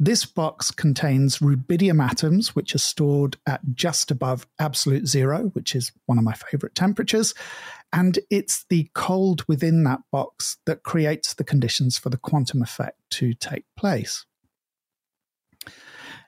This 0.06 0.26
box 0.26 0.70
contains 0.70 1.38
rubidium 1.38 2.04
atoms, 2.04 2.54
which 2.54 2.76
are 2.76 2.80
stored 2.80 3.38
at 3.48 3.62
just 3.74 4.12
above 4.12 4.46
absolute 4.60 5.08
zero, 5.08 5.44
which 5.54 5.78
is 5.78 5.94
one 6.08 6.18
of 6.18 6.26
my 6.26 6.34
favorite 6.34 6.76
temperatures. 6.76 7.34
And 7.94 8.20
it's 8.30 8.66
the 8.66 8.90
cold 8.96 9.46
within 9.48 9.86
that 9.86 10.02
box 10.12 10.58
that 10.66 10.84
creates 10.84 11.36
the 11.36 11.46
conditions 11.46 11.98
for 11.98 12.10
the 12.10 12.18
quantum 12.18 12.62
effect 12.62 13.00
to 13.12 13.34
take 13.34 13.64
place. 13.78 14.26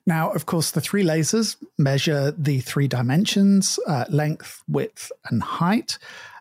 Now, 0.07 0.31
of 0.31 0.45
course, 0.45 0.71
the 0.71 0.79
three 0.79 1.03
lasers 1.03 1.57
measure 1.77 2.31
the 2.31 2.61
three 2.61 2.87
dimensions 2.87 3.77
uh, 3.85 4.05
length, 4.07 4.63
width, 4.69 5.11
and 5.29 5.43
height. 5.43 5.97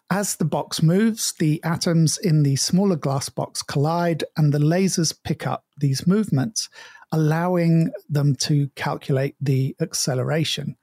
As 0.08 0.36
the 0.36 0.44
box 0.44 0.84
moves, 0.84 1.32
the 1.32 1.60
atoms 1.64 2.16
in 2.16 2.44
the 2.44 2.54
smaller 2.54 2.94
glass 2.94 3.28
box 3.28 3.60
collide 3.60 4.22
and 4.36 4.52
the 4.52 4.58
lasers 4.58 5.12
pick 5.24 5.48
up 5.48 5.64
these 5.76 6.06
movements, 6.06 6.68
allowing 7.12 7.90
them 8.08 8.34
to 8.36 8.68
calculate 8.76 9.36
the 9.40 9.76
acceleration. 9.80 10.76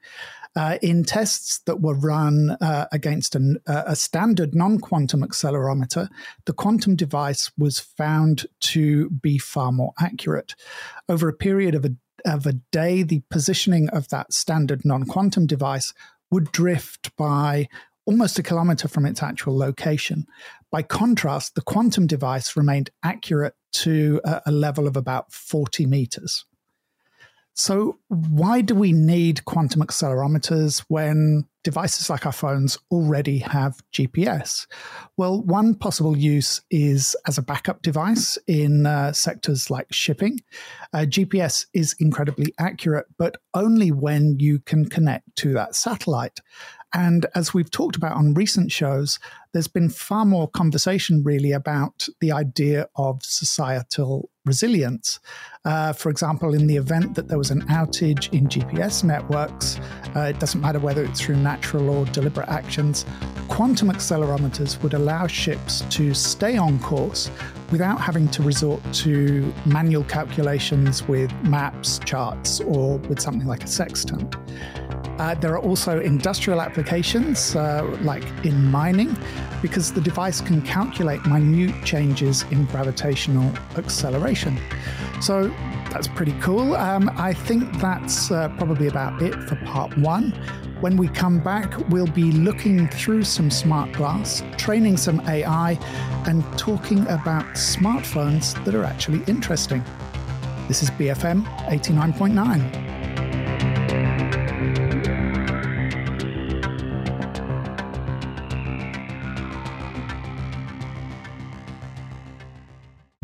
Uh, 0.53 0.77
in 0.81 1.05
tests 1.05 1.59
that 1.59 1.79
were 1.79 1.93
run 1.93 2.57
uh, 2.59 2.85
against 2.91 3.35
an, 3.35 3.57
uh, 3.67 3.83
a 3.85 3.95
standard 3.95 4.53
non 4.53 4.79
quantum 4.79 5.21
accelerometer, 5.21 6.09
the 6.45 6.51
quantum 6.51 6.95
device 6.95 7.49
was 7.57 7.79
found 7.79 8.45
to 8.59 9.09
be 9.11 9.37
far 9.37 9.71
more 9.71 9.93
accurate. 9.97 10.55
Over 11.07 11.29
a 11.29 11.33
period 11.33 11.73
of 11.73 11.85
a, 11.85 11.95
of 12.25 12.45
a 12.45 12.53
day, 12.53 13.01
the 13.01 13.23
positioning 13.29 13.87
of 13.89 14.09
that 14.09 14.33
standard 14.33 14.83
non 14.83 15.05
quantum 15.05 15.47
device 15.47 15.93
would 16.31 16.51
drift 16.51 17.15
by 17.15 17.69
almost 18.05 18.37
a 18.37 18.43
kilometer 18.43 18.89
from 18.89 19.05
its 19.05 19.23
actual 19.23 19.57
location. 19.57 20.25
By 20.71 20.83
contrast, 20.83 21.55
the 21.55 21.61
quantum 21.61 22.07
device 22.07 22.55
remained 22.55 22.89
accurate 23.03 23.55
to 23.73 24.21
a, 24.23 24.41
a 24.47 24.51
level 24.51 24.87
of 24.87 24.95
about 24.95 25.31
40 25.33 25.85
meters. 25.85 26.45
So, 27.53 27.99
why 28.07 28.61
do 28.61 28.73
we 28.73 28.93
need 28.93 29.43
quantum 29.43 29.81
accelerometers 29.81 30.85
when 30.87 31.45
devices 31.65 32.09
like 32.09 32.25
our 32.25 32.31
phones 32.31 32.77
already 32.89 33.39
have 33.39 33.81
GPS? 33.91 34.67
Well, 35.17 35.43
one 35.43 35.75
possible 35.75 36.17
use 36.17 36.61
is 36.71 37.15
as 37.27 37.37
a 37.37 37.41
backup 37.41 37.81
device 37.81 38.37
in 38.47 38.85
uh, 38.85 39.11
sectors 39.11 39.69
like 39.69 39.91
shipping. 39.91 40.39
Uh, 40.93 40.99
GPS 40.99 41.65
is 41.73 41.93
incredibly 41.99 42.53
accurate, 42.57 43.07
but 43.17 43.35
only 43.53 43.91
when 43.91 44.39
you 44.39 44.59
can 44.59 44.87
connect 44.87 45.35
to 45.37 45.53
that 45.53 45.75
satellite. 45.75 46.39
And 46.93 47.25
as 47.35 47.53
we've 47.53 47.71
talked 47.71 47.95
about 47.95 48.17
on 48.17 48.33
recent 48.33 48.71
shows, 48.71 49.19
there's 49.53 49.67
been 49.67 49.89
far 49.89 50.25
more 50.25 50.47
conversation 50.47 51.23
really 51.23 51.51
about 51.51 52.07
the 52.19 52.31
idea 52.31 52.87
of 52.95 53.23
societal 53.23 54.29
resilience. 54.45 55.19
Uh, 55.65 55.93
for 55.93 56.09
example, 56.09 56.53
in 56.53 56.67
the 56.67 56.75
event 56.75 57.15
that 57.15 57.27
there 57.27 57.37
was 57.37 57.51
an 57.51 57.61
outage 57.63 58.31
in 58.33 58.47
GPS 58.47 59.03
networks, 59.03 59.79
uh, 60.15 60.21
it 60.21 60.39
doesn't 60.39 60.61
matter 60.61 60.79
whether 60.79 61.03
it's 61.03 61.21
through 61.21 61.35
natural 61.35 61.89
or 61.89 62.05
deliberate 62.05 62.49
actions, 62.49 63.05
quantum 63.47 63.89
accelerometers 63.89 64.81
would 64.81 64.93
allow 64.93 65.27
ships 65.27 65.81
to 65.89 66.13
stay 66.13 66.57
on 66.57 66.79
course 66.79 67.29
without 67.71 68.01
having 68.01 68.27
to 68.29 68.41
resort 68.41 68.81
to 68.93 69.53
manual 69.65 70.03
calculations 70.05 71.07
with 71.07 71.31
maps, 71.43 71.99
charts, 71.99 72.59
or 72.61 72.97
with 72.99 73.19
something 73.19 73.47
like 73.47 73.63
a 73.63 73.67
sextant. 73.67 74.35
Uh, 75.21 75.35
there 75.35 75.53
are 75.53 75.59
also 75.59 75.99
industrial 75.99 76.59
applications, 76.59 77.55
uh, 77.55 77.85
like 78.01 78.23
in 78.43 78.65
mining, 78.71 79.15
because 79.61 79.93
the 79.93 80.01
device 80.01 80.41
can 80.41 80.63
calculate 80.63 81.23
minute 81.27 81.75
changes 81.85 82.43
in 82.49 82.65
gravitational 82.65 83.53
acceleration. 83.77 84.59
So 85.21 85.49
that's 85.91 86.07
pretty 86.07 86.33
cool. 86.41 86.73
Um, 86.73 87.11
I 87.17 87.33
think 87.33 87.71
that's 87.79 88.31
uh, 88.31 88.49
probably 88.57 88.87
about 88.87 89.21
it 89.21 89.35
for 89.43 89.57
part 89.57 89.95
one. 89.95 90.31
When 90.79 90.97
we 90.97 91.07
come 91.07 91.39
back, 91.39 91.71
we'll 91.89 92.07
be 92.07 92.31
looking 92.31 92.87
through 92.87 93.23
some 93.23 93.51
smart 93.51 93.91
glass, 93.91 94.41
training 94.57 94.97
some 94.97 95.21
AI, 95.29 95.77
and 96.25 96.43
talking 96.57 97.01
about 97.01 97.45
smartphones 97.53 98.55
that 98.65 98.73
are 98.73 98.85
actually 98.85 99.23
interesting. 99.27 99.83
This 100.67 100.81
is 100.81 100.89
BFM 100.89 101.45
89.9. 101.67 102.90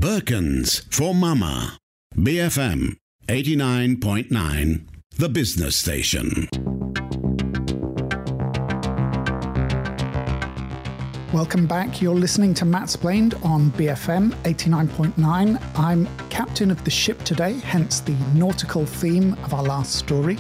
Birkins 0.08 0.86
for 0.90 1.14
Mama. 1.14 1.80
BFM 2.16 2.96
89.9, 3.28 4.88
the 5.18 5.28
business 5.28 5.76
station. 5.76 6.48
Welcome 11.34 11.68
back. 11.68 12.02
You're 12.02 12.16
listening 12.16 12.54
to 12.54 12.64
Mattsplained 12.64 13.44
on 13.46 13.70
BFM 13.72 14.32
89.9. 14.44 15.62
I'm 15.78 16.08
captain 16.30 16.72
of 16.72 16.82
the 16.86 16.92
ship 16.92 17.22
today, 17.24 17.60
hence 17.60 18.00
the 18.00 18.16
nautical 18.34 18.86
theme 18.86 19.34
of 19.44 19.54
our 19.54 19.64
last 19.64 19.96
story. 19.96 20.38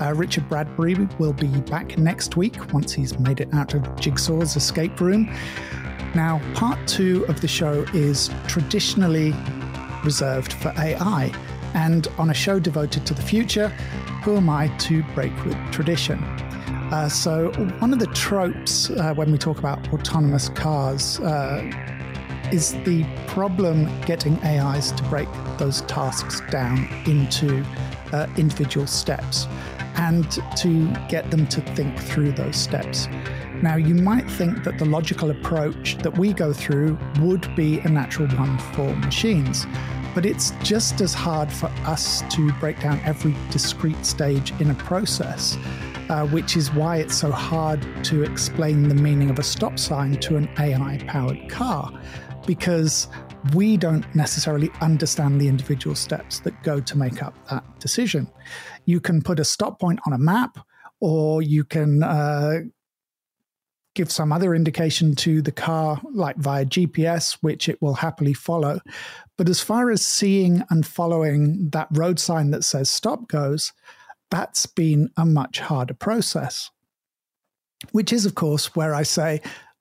Uh, 0.00 0.14
Richard 0.14 0.48
Bradbury 0.48 0.96
will 1.20 1.32
be 1.32 1.46
back 1.60 1.96
next 1.96 2.36
week 2.36 2.72
once 2.72 2.92
he's 2.92 3.16
made 3.20 3.38
it 3.38 3.54
out 3.54 3.72
of 3.72 3.82
Jigsaw's 4.00 4.56
escape 4.56 5.00
room. 5.00 5.32
Now, 6.16 6.40
part 6.54 6.78
two 6.88 7.26
of 7.26 7.42
the 7.42 7.46
show 7.46 7.84
is 7.92 8.30
traditionally 8.48 9.34
reserved 10.02 10.54
for 10.54 10.72
AI. 10.78 11.30
And 11.74 12.08
on 12.16 12.30
a 12.30 12.34
show 12.34 12.58
devoted 12.58 13.04
to 13.04 13.12
the 13.12 13.20
future, 13.20 13.68
who 14.24 14.38
am 14.38 14.48
I 14.48 14.68
to 14.78 15.02
break 15.14 15.44
with 15.44 15.58
tradition? 15.72 16.18
Uh, 16.90 17.10
so, 17.10 17.52
one 17.80 17.92
of 17.92 17.98
the 17.98 18.06
tropes 18.06 18.88
uh, 18.88 19.12
when 19.12 19.30
we 19.30 19.36
talk 19.36 19.58
about 19.58 19.92
autonomous 19.92 20.48
cars 20.48 21.20
uh, 21.20 21.70
is 22.50 22.72
the 22.84 23.04
problem 23.26 23.86
getting 24.06 24.42
AIs 24.42 24.92
to 24.92 25.02
break 25.10 25.28
those 25.58 25.82
tasks 25.82 26.40
down 26.50 26.88
into 27.04 27.62
uh, 28.14 28.26
individual 28.38 28.86
steps 28.86 29.46
and 29.96 30.30
to 30.56 30.90
get 31.10 31.30
them 31.30 31.46
to 31.48 31.60
think 31.60 31.98
through 31.98 32.32
those 32.32 32.56
steps. 32.56 33.06
Now, 33.62 33.76
you 33.76 33.94
might 33.94 34.30
think 34.30 34.64
that 34.64 34.78
the 34.78 34.84
logical 34.84 35.30
approach 35.30 35.96
that 35.98 36.16
we 36.16 36.32
go 36.32 36.52
through 36.52 36.98
would 37.20 37.54
be 37.56 37.78
a 37.80 37.88
natural 37.88 38.28
one 38.36 38.58
for 38.74 38.94
machines, 38.96 39.66
but 40.14 40.24
it's 40.26 40.52
just 40.62 41.00
as 41.00 41.14
hard 41.14 41.50
for 41.52 41.66
us 41.84 42.22
to 42.34 42.52
break 42.54 42.80
down 42.80 43.00
every 43.04 43.34
discrete 43.50 44.04
stage 44.04 44.52
in 44.60 44.70
a 44.70 44.74
process. 44.74 45.56
uh, 46.08 46.26
which 46.28 46.56
is 46.56 46.72
why 46.72 46.98
it's 46.98 47.16
so 47.16 47.30
hard 47.30 47.84
to 48.04 48.22
explain 48.22 48.88
the 48.88 48.94
meaning 48.94 49.30
of 49.30 49.38
a 49.38 49.42
stop 49.42 49.78
sign 49.78 50.12
to 50.14 50.36
an 50.36 50.48
AI 50.58 50.98
powered 51.06 51.48
car, 51.48 51.92
because 52.46 53.08
we 53.54 53.76
don't 53.76 54.12
necessarily 54.14 54.70
understand 54.80 55.40
the 55.40 55.48
individual 55.48 55.96
steps 55.96 56.40
that 56.40 56.60
go 56.62 56.80
to 56.80 56.96
make 56.96 57.22
up 57.22 57.34
that 57.48 57.64
decision. 57.80 58.30
You 58.84 59.00
can 59.00 59.22
put 59.22 59.40
a 59.40 59.44
stop 59.44 59.80
point 59.80 60.00
on 60.06 60.12
a 60.12 60.18
map, 60.18 60.58
or 61.00 61.42
you 61.42 61.64
can 61.64 62.02
uh, 62.02 62.60
give 63.96 64.12
some 64.12 64.32
other 64.32 64.54
indication 64.54 65.16
to 65.16 65.42
the 65.42 65.50
car, 65.50 66.00
like 66.12 66.36
via 66.36 66.64
GPS, 66.64 67.38
which 67.40 67.68
it 67.68 67.82
will 67.82 67.94
happily 67.94 68.34
follow. 68.34 68.80
But 69.36 69.48
as 69.48 69.60
far 69.60 69.90
as 69.90 70.06
seeing 70.06 70.62
and 70.70 70.86
following 70.86 71.70
that 71.70 71.88
road 71.90 72.20
sign 72.20 72.50
that 72.52 72.62
says 72.62 72.88
stop 72.88 73.26
goes, 73.26 73.72
that's 74.30 74.66
been 74.66 75.10
a 75.16 75.26
much 75.26 75.58
harder 75.60 75.94
process. 75.94 76.70
Which 77.92 78.12
is, 78.12 78.26
of 78.26 78.34
course, 78.34 78.76
where 78.76 78.94
I 78.94 79.02
say 79.02 79.40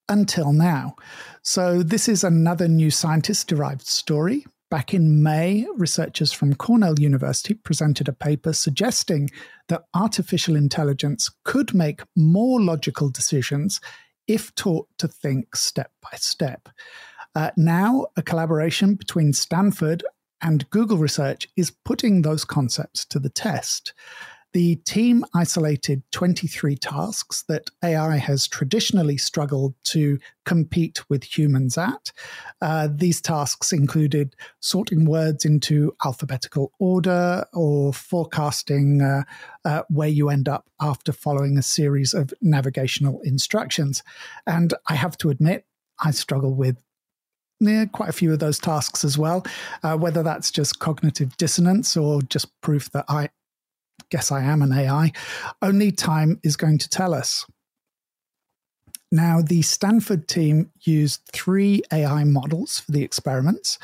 until 0.10 0.54
now. 0.54 0.96
So, 1.42 1.84
this 1.84 2.08
is 2.08 2.24
another 2.24 2.68
new 2.68 2.92
scientist 2.92 3.48
derived 3.48 3.86
story. 3.86 4.46
Back 4.72 4.94
in 4.94 5.22
May, 5.24 5.68
researchers 5.76 6.32
from 6.32 6.56
Cornell 6.56 7.00
University 7.00 7.54
presented 7.54 8.08
a 8.08 8.14
paper 8.14 8.52
suggesting 8.52 9.30
that 9.68 9.86
artificial 9.94 10.56
intelligence 10.56 11.30
could 11.44 11.74
make 11.74 12.02
more 12.16 12.60
logical 12.62 13.10
decisions 13.10 13.80
if 14.28 14.54
taught 14.56 14.88
to 14.98 15.08
think 15.08 15.56
step 15.56 15.92
by 16.02 16.18
step. 16.18 16.70
Uh, 17.36 17.52
now, 17.58 18.08
a 18.16 18.22
collaboration 18.22 18.96
between 18.96 19.34
Stanford 19.34 20.04
and 20.42 20.70
Google 20.70 20.98
Research 20.98 21.48
is 21.58 21.72
putting 21.84 22.22
those 22.22 22.46
concepts 22.46 23.06
to 23.06 23.20
the 23.20 23.30
test. 23.30 23.94
The 24.56 24.78
team 24.86 25.26
isolated 25.34 26.02
23 26.14 26.78
tasks 26.78 27.44
that 27.50 27.70
AI 27.84 28.16
has 28.16 28.48
traditionally 28.48 29.18
struggled 29.18 29.74
to 29.88 30.18
compete 30.46 31.02
with 31.10 31.26
humans 31.26 31.78
at. 31.78 32.14
Uh, 32.62 32.88
these 32.90 33.20
tasks 33.20 33.74
included 33.74 34.34
sorting 34.62 35.04
words 35.04 35.44
into 35.44 35.94
alphabetical 36.06 36.72
order 36.80 37.44
or 37.52 37.92
forecasting 37.92 39.02
uh, 39.02 39.24
uh, 39.66 39.82
where 39.90 40.08
you 40.08 40.30
end 40.30 40.48
up 40.48 40.70
after 40.80 41.12
following 41.12 41.58
a 41.58 41.62
series 41.62 42.14
of 42.14 42.34
navigational 42.42 43.20
instructions. 43.26 44.04
And 44.48 44.74
I 44.88 44.96
have 44.96 45.18
to 45.18 45.32
admit, 45.32 45.66
I 46.00 46.12
struggle 46.12 46.56
with 46.56 46.82
yeah, 47.60 47.86
quite 47.86 48.10
a 48.10 48.14
few 48.14 48.32
of 48.32 48.40
those 48.40 48.60
tasks 48.60 49.04
as 49.04 49.18
well. 49.18 49.46
Uh, 49.84 49.98
whether 49.98 50.24
that's 50.24 50.50
just 50.50 50.80
cognitive 50.80 51.36
dissonance 51.36 51.98
or 51.98 52.22
just 52.22 52.50
proof 52.62 52.90
that 52.92 53.06
I 53.10 53.30
guess 54.10 54.32
I 54.32 54.44
am 54.44 54.62
an 54.62 54.74
AI, 54.74 55.12
only 55.62 55.92
time 55.92 56.40
is 56.44 56.56
going 56.56 56.78
to 56.80 56.90
tell 56.90 57.14
us. 57.14 57.46
Now, 59.12 59.42
the 59.42 59.62
Stanford 59.62 60.28
team 60.28 60.72
used 60.82 61.22
three 61.32 61.82
AI 61.92 62.24
models 62.24 62.80
for 62.80 62.92
the 62.92 63.04
experiments. 63.04 63.78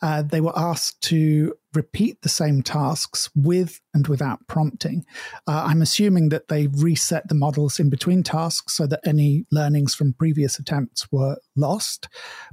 Uh, 0.00 0.22
they 0.22 0.40
were 0.40 0.56
asked 0.56 1.02
to 1.02 1.54
repeat 1.78 2.20
the 2.22 2.28
same 2.28 2.60
tasks 2.60 3.30
with 3.36 3.80
and 3.94 4.08
without 4.08 4.44
prompting. 4.48 5.04
Uh, 5.46 5.62
I'm 5.68 5.80
assuming 5.80 6.30
that 6.30 6.48
they 6.48 6.66
reset 6.66 7.28
the 7.28 7.36
models 7.36 7.78
in 7.78 7.88
between 7.88 8.24
tasks 8.24 8.74
so 8.74 8.86
that 8.88 9.06
any 9.06 9.46
learnings 9.52 9.94
from 9.94 10.12
previous 10.12 10.58
attempts 10.58 11.06
were 11.12 11.36
lost. 11.54 12.08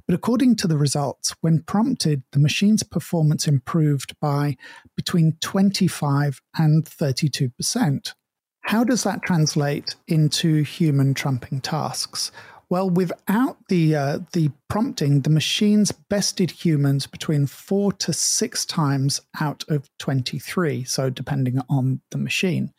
But 0.07 0.13
according 0.13 0.57
to 0.57 0.67
the 0.67 0.77
results, 0.77 1.35
when 1.41 1.63
prompted, 1.63 2.21
the 2.33 2.39
machine's 2.39 2.83
performance 2.83 3.47
improved 3.47 4.13
by 4.19 4.57
between 4.95 5.37
25 5.41 6.39
and 6.59 6.87
32 6.87 7.49
percent. 7.49 8.13
How 8.61 8.83
does 8.83 9.03
that 9.03 9.23
translate 9.23 9.95
into 10.07 10.63
human 10.63 11.13
trumping 11.13 11.61
tasks? 11.61 12.31
Well, 12.69 12.89
without 12.89 13.57
the 13.69 13.95
uh, 13.95 14.19
the 14.33 14.49
prompting, 14.69 15.21
the 15.21 15.29
machines 15.29 15.91
bested 15.91 16.49
humans 16.49 17.07
between 17.07 17.45
four 17.45 17.91
to 17.93 18.11
six 18.11 18.65
times 18.65 19.21
out 19.39 19.63
of 19.69 19.89
twenty 19.99 20.39
three. 20.39 20.83
So, 20.83 21.09
depending 21.09 21.59
on 21.69 22.01
the 22.11 22.17
machine, 22.17 22.73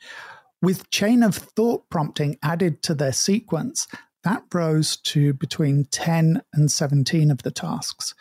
with 0.61 0.91
chain 0.91 1.23
of 1.23 1.37
thought 1.37 1.89
prompting 1.89 2.37
added 2.43 2.83
to 2.83 2.95
their 2.95 3.13
sequence, 3.13 3.87
that 4.25 4.43
rose 4.53 4.97
to 4.99 5.33
between 5.35 5.85
ten 5.93 6.43
and 6.53 6.71
seventeen 6.71 7.31
of 7.31 7.43
the 7.43 7.53
tasks. 7.53 8.15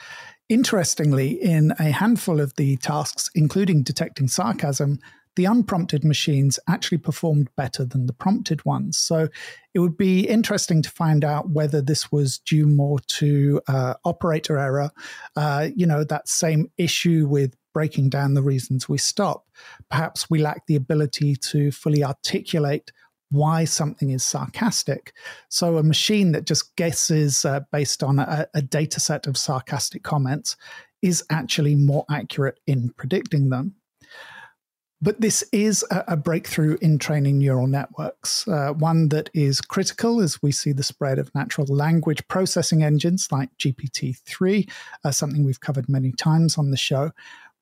Interestingly, 0.47 1.31
in 1.31 1.73
a 1.79 1.89
handful 1.89 2.39
of 2.39 2.53
the 2.55 2.77
tasks, 2.77 3.31
including 3.33 3.81
detecting 3.81 4.27
sarcasm, 4.27 4.99
the 5.35 5.45
unprompted 5.45 6.03
machines 6.03 6.59
actually 6.67 6.97
performed 6.97 7.49
better 7.55 7.85
than 7.85 8.05
the 8.05 8.13
prompted 8.13 8.63
ones. 8.65 8.97
So 8.97 9.27
it 9.73 9.79
would 9.79 9.97
be 9.97 10.27
interesting 10.27 10.81
to 10.81 10.89
find 10.89 11.25
out 11.25 11.49
whether 11.49 11.81
this 11.81 12.11
was 12.11 12.39
due 12.39 12.67
more 12.67 12.99
to 12.99 13.61
uh, 13.67 13.95
operator 14.05 14.57
error, 14.57 14.91
uh, 15.35 15.69
you 15.75 15.85
know, 15.85 16.03
that 16.03 16.29
same 16.29 16.71
issue 16.77 17.27
with 17.27 17.55
breaking 17.73 18.09
down 18.09 18.33
the 18.33 18.41
reasons 18.41 18.87
we 18.87 18.97
stop. 18.97 19.45
Perhaps 19.89 20.29
we 20.29 20.39
lack 20.39 20.65
the 20.65 20.77
ability 20.77 21.35
to 21.35 21.71
fully 21.71 22.03
articulate 22.03 22.91
why 23.31 23.65
something 23.65 24.11
is 24.11 24.23
sarcastic. 24.23 25.13
So 25.49 25.77
a 25.77 25.83
machine 25.83 26.31
that 26.31 26.45
just 26.45 26.75
guesses 26.77 27.43
uh, 27.43 27.61
based 27.71 28.01
on 28.01 28.19
a, 28.19 28.47
a 28.53 28.61
data 28.61 28.99
set 28.99 29.27
of 29.27 29.37
sarcastic 29.37 30.03
comments 30.03 30.55
is 31.01 31.23
actually 31.29 31.75
more 31.75 32.05
accurate 32.09 32.59
in 32.65 32.89
predicting 32.97 33.49
them. 33.49 33.75
But 35.05 35.21
this 35.21 35.43
is 35.51 35.85
a, 35.91 36.03
a, 36.07 36.17
breakthrough 36.17 36.79
in 36.81 36.97
training 36.97 37.37
neural 37.37 37.67
networks, 37.67 38.47
uh, 38.47 38.73
one 38.73 39.09
that 39.09 39.29
is 39.35 39.61
critical 39.61 40.19
as 40.19 40.41
we 40.41 40.51
see 40.51 40.71
the 40.71 40.81
spread 40.81 41.19
of 41.19 41.33
natural 41.35 41.67
language 41.67 42.27
processing 42.27 42.81
engines 42.81 43.27
like 43.31 43.55
GPT 43.59 44.17
3, 44.17 44.67
uh, 45.03 45.11
something 45.11 45.43
we've 45.45 45.59
covered 45.59 45.87
many 45.87 46.11
times 46.11 46.57
on 46.57 46.71
the 46.71 46.75
show, 46.75 47.11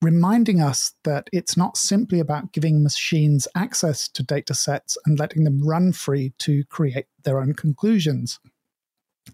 reminding 0.01 0.61
us 0.61 0.93
that 1.03 1.29
it's 1.33 1.57
not 1.57 1.75
simply 1.75 2.21
about 2.21 2.53
giving 2.53 2.81
machines 2.81 3.45
access 3.55 4.07
to 4.07 4.23
data 4.23 4.53
sets 4.53 4.97
and 5.05 5.19
letting 5.19 5.43
them 5.43 5.67
run 5.67 5.91
free 5.91 6.31
to 6.39 6.63
create 6.69 7.07
their 7.25 7.41
own 7.41 7.55
conclusions. 7.55 8.39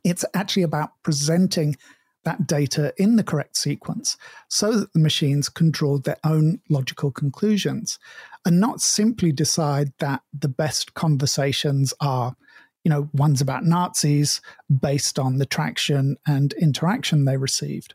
It's 0.04 0.26
actually 0.34 0.64
about 0.64 0.94
presenting 1.04 1.78
that 2.26 2.48
data 2.48 2.94
in 2.98 3.16
the 3.16 3.24
correct 3.24 3.58
sequence 3.58 4.18
so 4.48 4.74
that 4.74 4.94
the 4.94 5.00
machines 5.00 5.50
can 5.50 5.72
draw 5.72 5.98
their 5.98 6.18
own 6.24 6.60
logical 6.70 7.12
conclusions 7.12 7.98
and 8.46 8.60
not 8.60 8.82
simply 8.82 9.32
decide 9.32 9.92
that 10.00 10.22
the 10.38 10.50
best 10.50 10.94
conversations 10.94 11.94
are 12.00 12.36
you 12.84 12.90
know 12.90 13.10
ones 13.14 13.42
about 13.42 13.66
nazis 13.66 14.42
based 14.82 15.20
on 15.20 15.38
the 15.38 15.46
traction 15.46 16.18
and 16.28 16.54
interaction 16.54 17.26
they 17.26 17.38
received. 17.38 17.94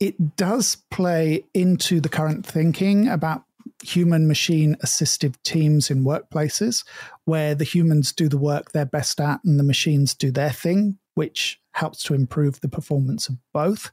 It 0.00 0.36
does 0.36 0.76
play 0.90 1.44
into 1.54 2.00
the 2.00 2.08
current 2.08 2.46
thinking 2.46 3.08
about 3.08 3.42
human 3.82 4.26
machine 4.26 4.76
assistive 4.84 5.34
teams 5.42 5.90
in 5.90 6.04
workplaces 6.04 6.84
where 7.24 7.54
the 7.54 7.64
humans 7.64 8.12
do 8.12 8.28
the 8.28 8.38
work 8.38 8.72
they're 8.72 8.84
best 8.84 9.20
at 9.20 9.40
and 9.44 9.58
the 9.58 9.64
machines 9.64 10.14
do 10.14 10.30
their 10.30 10.50
thing 10.50 10.98
which 11.14 11.60
helps 11.78 12.02
to 12.04 12.14
improve 12.14 12.60
the 12.60 12.68
performance 12.68 13.28
of 13.28 13.36
both. 13.52 13.90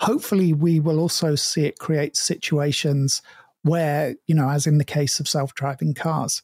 Hopefully, 0.00 0.52
we 0.52 0.80
will 0.80 0.98
also 0.98 1.34
see 1.34 1.64
it 1.64 1.78
create 1.78 2.16
situations 2.16 3.22
where, 3.62 4.14
you 4.26 4.34
know, 4.34 4.50
as 4.50 4.66
in 4.66 4.78
the 4.78 4.84
case 4.84 5.20
of 5.20 5.28
self 5.28 5.54
driving 5.54 5.94
cars, 5.94 6.42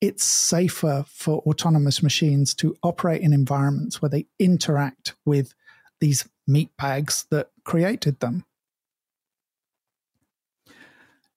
it's 0.00 0.24
safer 0.24 1.04
for 1.08 1.38
autonomous 1.46 2.02
machines 2.02 2.54
to 2.54 2.76
operate 2.82 3.22
in 3.22 3.32
environments 3.32 4.02
where 4.02 4.08
they 4.08 4.26
interact 4.38 5.14
with 5.24 5.54
these 6.00 6.28
meat 6.46 6.70
bags 6.76 7.26
that 7.30 7.50
created 7.64 8.20
them. 8.20 8.44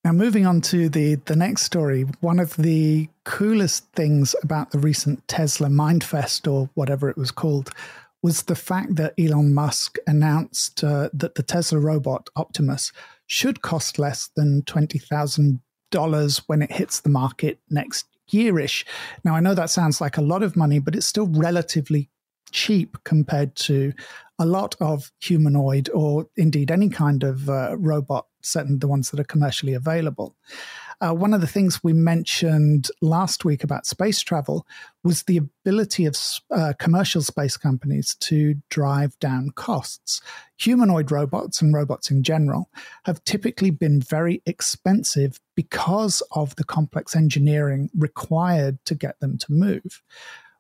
Now, 0.03 0.13
moving 0.13 0.45
on 0.45 0.61
to 0.61 0.89
the, 0.89 1.15
the 1.15 1.35
next 1.35 1.63
story, 1.63 2.03
one 2.21 2.39
of 2.39 2.55
the 2.55 3.09
coolest 3.25 3.85
things 3.91 4.33
about 4.41 4.71
the 4.71 4.79
recent 4.79 5.27
Tesla 5.27 5.67
Mindfest, 5.67 6.51
or 6.51 6.69
whatever 6.73 7.09
it 7.09 7.17
was 7.17 7.31
called, 7.31 7.69
was 8.21 8.43
the 8.43 8.55
fact 8.55 8.95
that 8.95 9.13
Elon 9.17 9.53
Musk 9.53 9.97
announced 10.05 10.83
uh, 10.83 11.09
that 11.13 11.35
the 11.35 11.43
Tesla 11.43 11.79
robot 11.79 12.29
Optimus 12.35 12.91
should 13.27 13.61
cost 13.61 13.99
less 13.99 14.29
than 14.35 14.63
$20,000 14.63 16.41
when 16.47 16.61
it 16.61 16.71
hits 16.71 16.99
the 16.99 17.09
market 17.09 17.59
next 17.69 18.07
yearish. 18.31 18.85
Now, 19.23 19.35
I 19.35 19.39
know 19.39 19.53
that 19.53 19.69
sounds 19.69 20.01
like 20.01 20.17
a 20.17 20.21
lot 20.21 20.43
of 20.43 20.55
money, 20.55 20.79
but 20.79 20.95
it's 20.95 21.07
still 21.07 21.27
relatively 21.27 22.09
cheap 22.51 22.97
compared 23.03 23.55
to 23.55 23.93
a 24.39 24.45
lot 24.45 24.75
of 24.79 25.11
humanoid 25.21 25.89
or 25.93 26.27
indeed 26.35 26.71
any 26.71 26.89
kind 26.89 27.23
of 27.23 27.49
uh, 27.49 27.77
robot, 27.77 28.27
certainly 28.41 28.77
the 28.77 28.87
ones 28.87 29.11
that 29.11 29.19
are 29.19 29.25
commercially 29.25 29.73
available. 29.73 30.35
Uh, 31.01 31.13
one 31.13 31.33
of 31.33 31.41
the 31.41 31.47
things 31.47 31.83
we 31.83 31.93
mentioned 31.93 32.89
last 33.01 33.45
week 33.45 33.63
about 33.63 33.85
space 33.85 34.21
travel 34.21 34.67
was 35.03 35.23
the 35.23 35.37
ability 35.37 36.05
of 36.05 36.17
uh, 36.51 36.73
commercial 36.77 37.21
space 37.21 37.55
companies 37.55 38.15
to 38.15 38.55
drive 38.69 39.17
down 39.19 39.49
costs. 39.55 40.21
Humanoid 40.57 41.11
robots 41.11 41.61
and 41.61 41.73
robots 41.73 42.11
in 42.11 42.21
general 42.21 42.69
have 43.05 43.23
typically 43.23 43.71
been 43.71 44.01
very 44.01 44.41
expensive 44.45 45.39
because 45.55 46.21
of 46.31 46.55
the 46.57 46.65
complex 46.65 47.15
engineering 47.15 47.89
required 47.97 48.77
to 48.85 48.95
get 48.95 49.19
them 49.19 49.37
to 49.37 49.51
move 49.51 50.01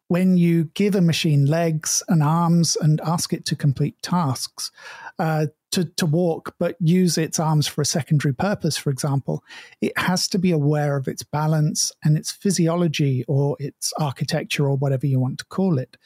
when 0.09 0.37
you 0.37 0.65
give 0.73 0.95
a 0.95 1.01
machine 1.01 1.45
legs 1.45 2.03
and 2.09 2.23
arms 2.23 2.75
and 2.81 2.99
ask 3.01 3.31
it 3.31 3.45
to 3.45 3.55
complete 3.55 3.95
tasks, 4.01 4.71
uh, 5.19 5.45
to, 5.71 5.85
to 5.85 6.05
walk, 6.05 6.55
but 6.59 6.75
use 6.79 7.17
its 7.17 7.39
arms 7.39 7.67
for 7.67 7.81
a 7.81 7.85
secondary 7.85 8.33
purpose, 8.33 8.77
for 8.77 8.89
example, 8.89 9.43
it 9.81 9.97
has 9.97 10.27
to 10.29 10.39
be 10.39 10.51
aware 10.51 10.95
of 10.97 11.07
its 11.07 11.23
balance 11.23 11.91
and 12.03 12.17
its 12.17 12.31
physiology 12.31 13.23
or 13.27 13.55
its 13.59 13.93
architecture 13.99 14.67
or 14.67 14.75
whatever 14.75 15.05
you 15.05 15.19
want 15.19 15.37
to 15.39 15.45
call 15.45 15.77
it. 15.77 15.97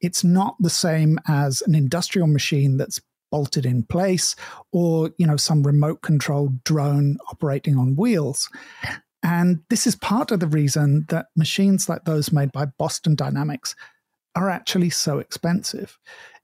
It's 0.00 0.22
not 0.22 0.56
the 0.60 0.70
same 0.70 1.18
as 1.26 1.62
an 1.62 1.74
industrial 1.74 2.28
machine 2.28 2.76
that's 2.76 3.00
bolted 3.32 3.66
in 3.66 3.82
place 3.82 4.36
or 4.70 5.10
you 5.18 5.26
know 5.26 5.36
some 5.36 5.64
remote 5.64 6.00
controlled 6.00 6.62
drone 6.62 7.18
operating 7.28 7.76
on 7.76 7.96
wheels 7.96 8.48
and 9.26 9.60
this 9.70 9.88
is 9.88 9.96
part 9.96 10.30
of 10.30 10.38
the 10.38 10.46
reason 10.46 11.06
that 11.08 11.26
machines 11.34 11.88
like 11.88 12.04
those 12.04 12.30
made 12.30 12.52
by 12.52 12.66
Boston 12.66 13.16
Dynamics 13.16 13.74
are 14.36 14.48
actually 14.48 14.90
so 14.90 15.18
expensive. 15.18 15.98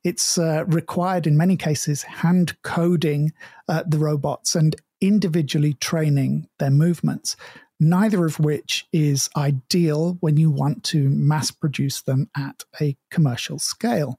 It's 0.05 0.37
uh, 0.37 0.65
required 0.67 1.27
in 1.27 1.37
many 1.37 1.57
cases 1.57 2.03
hand 2.03 2.57
coding 2.63 3.33
uh, 3.69 3.85
the 3.87 3.99
robots 3.99 4.55
and 4.55 4.75
individually 5.01 5.75
training 5.75 6.49
their 6.59 6.71
movements, 6.71 7.37
neither 7.79 8.25
of 8.25 8.39
which 8.41 8.87
is 8.93 9.29
ideal 9.37 10.17
when 10.21 10.37
you 10.37 10.51
want 10.51 10.85
to 10.85 11.09
mass 11.09 11.51
produce 11.51 12.03
them 12.03 12.31
at 12.37 12.65
a 12.81 12.97
commercial 13.11 13.59
scale. 13.59 14.19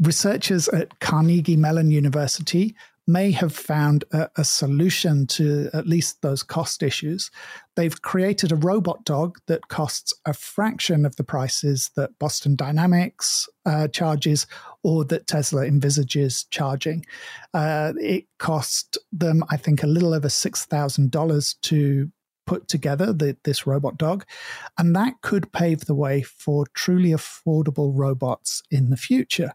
Researchers 0.00 0.68
at 0.68 0.98
Carnegie 1.00 1.56
Mellon 1.56 1.90
University 1.90 2.74
may 3.10 3.30
have 3.30 3.54
found 3.54 4.04
a, 4.12 4.28
a, 4.36 4.44
solution 4.44 5.26
to 5.26 5.68
at 5.72 5.86
least 5.86 6.22
those 6.22 6.42
cost 6.42 6.82
issues. 6.82 7.30
They've 7.76 8.00
created 8.02 8.52
a 8.52 8.56
robot 8.56 9.04
dog 9.04 9.38
that 9.46 9.68
costs 9.68 10.12
a 10.26 10.32
fraction 10.32 11.04
of 11.04 11.16
the 11.16 11.24
prices 11.24 11.90
that 11.96 12.18
Boston 12.18 12.56
Dynamics 12.56 13.48
uh, 13.66 13.88
charges 13.88 14.46
or 14.82 15.04
that 15.06 15.26
Tesla 15.26 15.66
envisages 15.66 16.44
charging. 16.44 17.04
Uh, 17.52 17.92
it 17.96 18.26
cost 18.38 18.98
them, 19.12 19.44
I 19.50 19.56
think, 19.56 19.82
a 19.82 19.88
little 19.88 20.14
over 20.14 20.28
$6,000 20.28 21.54
to 21.62 22.10
put 22.50 22.66
together 22.66 23.12
the, 23.12 23.36
this 23.44 23.64
robot 23.64 23.96
dog. 23.96 24.24
And 24.76 24.96
that 24.96 25.20
could 25.22 25.52
pave 25.52 25.84
the 25.84 25.94
way 25.94 26.22
for 26.22 26.66
truly 26.74 27.10
affordable 27.10 27.92
robots 27.94 28.60
in 28.72 28.90
the 28.90 28.96
future. 28.96 29.52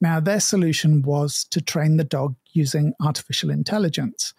Now, 0.00 0.20
their 0.20 0.40
solution 0.40 1.02
was 1.02 1.44
to 1.50 1.60
train 1.60 1.96
the 1.96 2.04
dog 2.04 2.34
using 2.52 2.94
artificial 3.00 3.50
intelligence. 3.50 4.34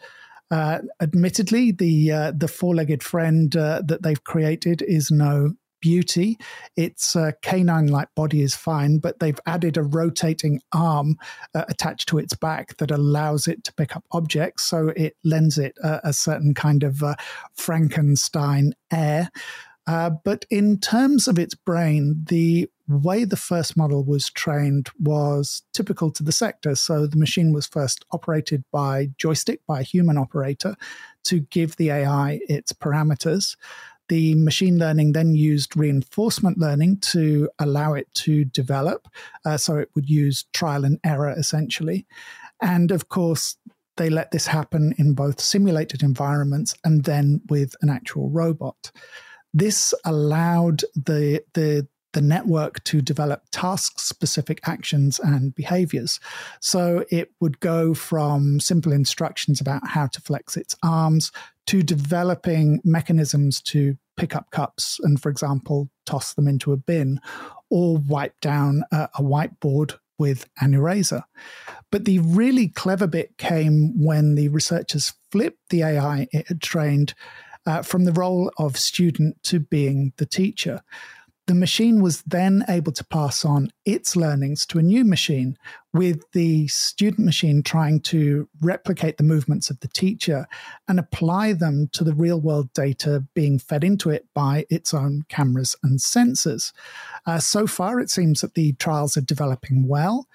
Uh, 0.49 0.79
admittedly, 1.01 1.71
the 1.71 2.11
uh, 2.11 2.31
the 2.35 2.47
four 2.47 2.75
legged 2.75 3.01
friend 3.01 3.55
uh, 3.55 3.81
that 3.85 4.03
they've 4.03 4.23
created 4.23 4.81
is 4.81 5.09
no 5.09 5.53
beauty. 5.79 6.37
Its 6.75 7.15
uh, 7.15 7.31
canine 7.41 7.87
like 7.87 8.09
body 8.15 8.41
is 8.41 8.53
fine, 8.53 8.99
but 8.99 9.19
they've 9.19 9.39
added 9.45 9.77
a 9.77 9.83
rotating 9.83 10.61
arm 10.73 11.15
uh, 11.55 11.63
attached 11.69 12.07
to 12.09 12.17
its 12.17 12.35
back 12.35 12.77
that 12.77 12.91
allows 12.91 13.47
it 13.47 13.63
to 13.63 13.73
pick 13.73 13.95
up 13.95 14.03
objects. 14.11 14.63
So 14.63 14.89
it 14.89 15.15
lends 15.23 15.57
it 15.57 15.75
a 15.81 16.13
certain 16.13 16.53
kind 16.53 16.83
of 16.83 17.01
uh, 17.01 17.15
Frankenstein 17.55 18.73
air. 18.91 19.31
But 19.87 20.45
in 20.51 20.79
terms 20.79 21.27
of 21.27 21.39
its 21.39 21.55
brain, 21.55 22.25
the 22.27 22.69
way 22.97 23.23
the 23.23 23.37
first 23.37 23.77
model 23.77 24.03
was 24.03 24.29
trained 24.29 24.89
was 24.99 25.63
typical 25.73 26.11
to 26.11 26.23
the 26.23 26.31
sector. 26.31 26.75
So 26.75 27.07
the 27.07 27.17
machine 27.17 27.53
was 27.53 27.67
first 27.67 28.05
operated 28.11 28.63
by 28.71 29.09
joystick, 29.17 29.61
by 29.67 29.81
a 29.81 29.83
human 29.83 30.17
operator, 30.17 30.75
to 31.25 31.41
give 31.41 31.75
the 31.75 31.91
AI 31.91 32.39
its 32.47 32.73
parameters. 32.73 33.55
The 34.09 34.35
machine 34.35 34.77
learning 34.77 35.13
then 35.13 35.35
used 35.35 35.77
reinforcement 35.77 36.57
learning 36.57 36.99
to 37.11 37.49
allow 37.59 37.93
it 37.93 38.13
to 38.15 38.43
develop. 38.45 39.07
Uh, 39.45 39.57
so 39.57 39.77
it 39.77 39.89
would 39.95 40.09
use 40.09 40.45
trial 40.53 40.83
and 40.83 40.99
error 41.03 41.33
essentially. 41.37 42.05
And 42.61 42.91
of 42.91 43.09
course, 43.09 43.55
they 43.97 44.09
let 44.09 44.31
this 44.31 44.47
happen 44.47 44.93
in 44.97 45.13
both 45.13 45.39
simulated 45.39 46.03
environments 46.03 46.75
and 46.83 47.03
then 47.03 47.41
with 47.49 47.75
an 47.81 47.89
actual 47.89 48.29
robot. 48.29 48.91
This 49.53 49.93
allowed 50.05 50.83
the, 50.95 51.43
the 51.53 51.87
the 52.13 52.21
network 52.21 52.83
to 52.85 53.01
develop 53.01 53.43
task 53.51 53.99
specific 53.99 54.59
actions 54.65 55.19
and 55.19 55.55
behaviors. 55.55 56.19
So 56.59 57.05
it 57.09 57.31
would 57.39 57.59
go 57.59 57.93
from 57.93 58.59
simple 58.59 58.91
instructions 58.91 59.61
about 59.61 59.87
how 59.87 60.07
to 60.07 60.21
flex 60.21 60.57
its 60.57 60.75
arms 60.83 61.31
to 61.67 61.83
developing 61.83 62.81
mechanisms 62.83 63.61
to 63.61 63.97
pick 64.17 64.35
up 64.35 64.51
cups 64.51 64.99
and, 65.01 65.21
for 65.21 65.29
example, 65.29 65.89
toss 66.05 66.33
them 66.33 66.47
into 66.47 66.73
a 66.73 66.77
bin 66.77 67.19
or 67.69 67.97
wipe 67.97 68.39
down 68.41 68.83
a, 68.91 69.09
a 69.15 69.21
whiteboard 69.21 69.97
with 70.17 70.47
an 70.59 70.73
eraser. 70.73 71.23
But 71.91 72.05
the 72.05 72.19
really 72.19 72.67
clever 72.67 73.07
bit 73.07 73.37
came 73.37 74.03
when 74.03 74.35
the 74.35 74.49
researchers 74.49 75.13
flipped 75.31 75.69
the 75.69 75.83
AI 75.83 76.27
it 76.31 76.47
had 76.47 76.61
trained 76.61 77.15
uh, 77.65 77.81
from 77.81 78.05
the 78.05 78.13
role 78.13 78.51
of 78.57 78.77
student 78.77 79.41
to 79.43 79.59
being 79.59 80.13
the 80.17 80.25
teacher 80.25 80.81
the 81.47 81.55
machine 81.55 82.01
was 82.01 82.21
then 82.21 82.63
able 82.69 82.91
to 82.91 83.03
pass 83.03 83.43
on 83.43 83.71
its 83.85 84.15
learnings 84.15 84.65
to 84.67 84.79
a 84.79 84.83
new 84.83 85.03
machine, 85.03 85.57
with 85.93 86.23
the 86.31 86.67
student 86.67 87.25
machine 87.25 87.61
trying 87.61 87.99
to 87.99 88.47
replicate 88.61 89.17
the 89.17 89.23
movements 89.23 89.69
of 89.69 89.79
the 89.81 89.87
teacher 89.89 90.47
and 90.87 90.99
apply 90.99 91.53
them 91.53 91.89
to 91.91 92.03
the 92.03 92.13
real 92.13 92.39
world 92.39 92.71
data 92.73 93.23
being 93.33 93.59
fed 93.59 93.83
into 93.83 94.09
it 94.09 94.25
by 94.33 94.65
its 94.69 94.93
own 94.93 95.25
cameras 95.29 95.75
and 95.83 95.99
sensors. 95.99 96.71
Uh, 97.25 97.39
so 97.39 97.67
far, 97.67 97.99
it 97.99 98.09
seems 98.09 98.41
that 98.41 98.53
the 98.53 98.73
trials 98.73 99.17
are 99.17 99.21
developing 99.21 99.87
well. 99.87 100.27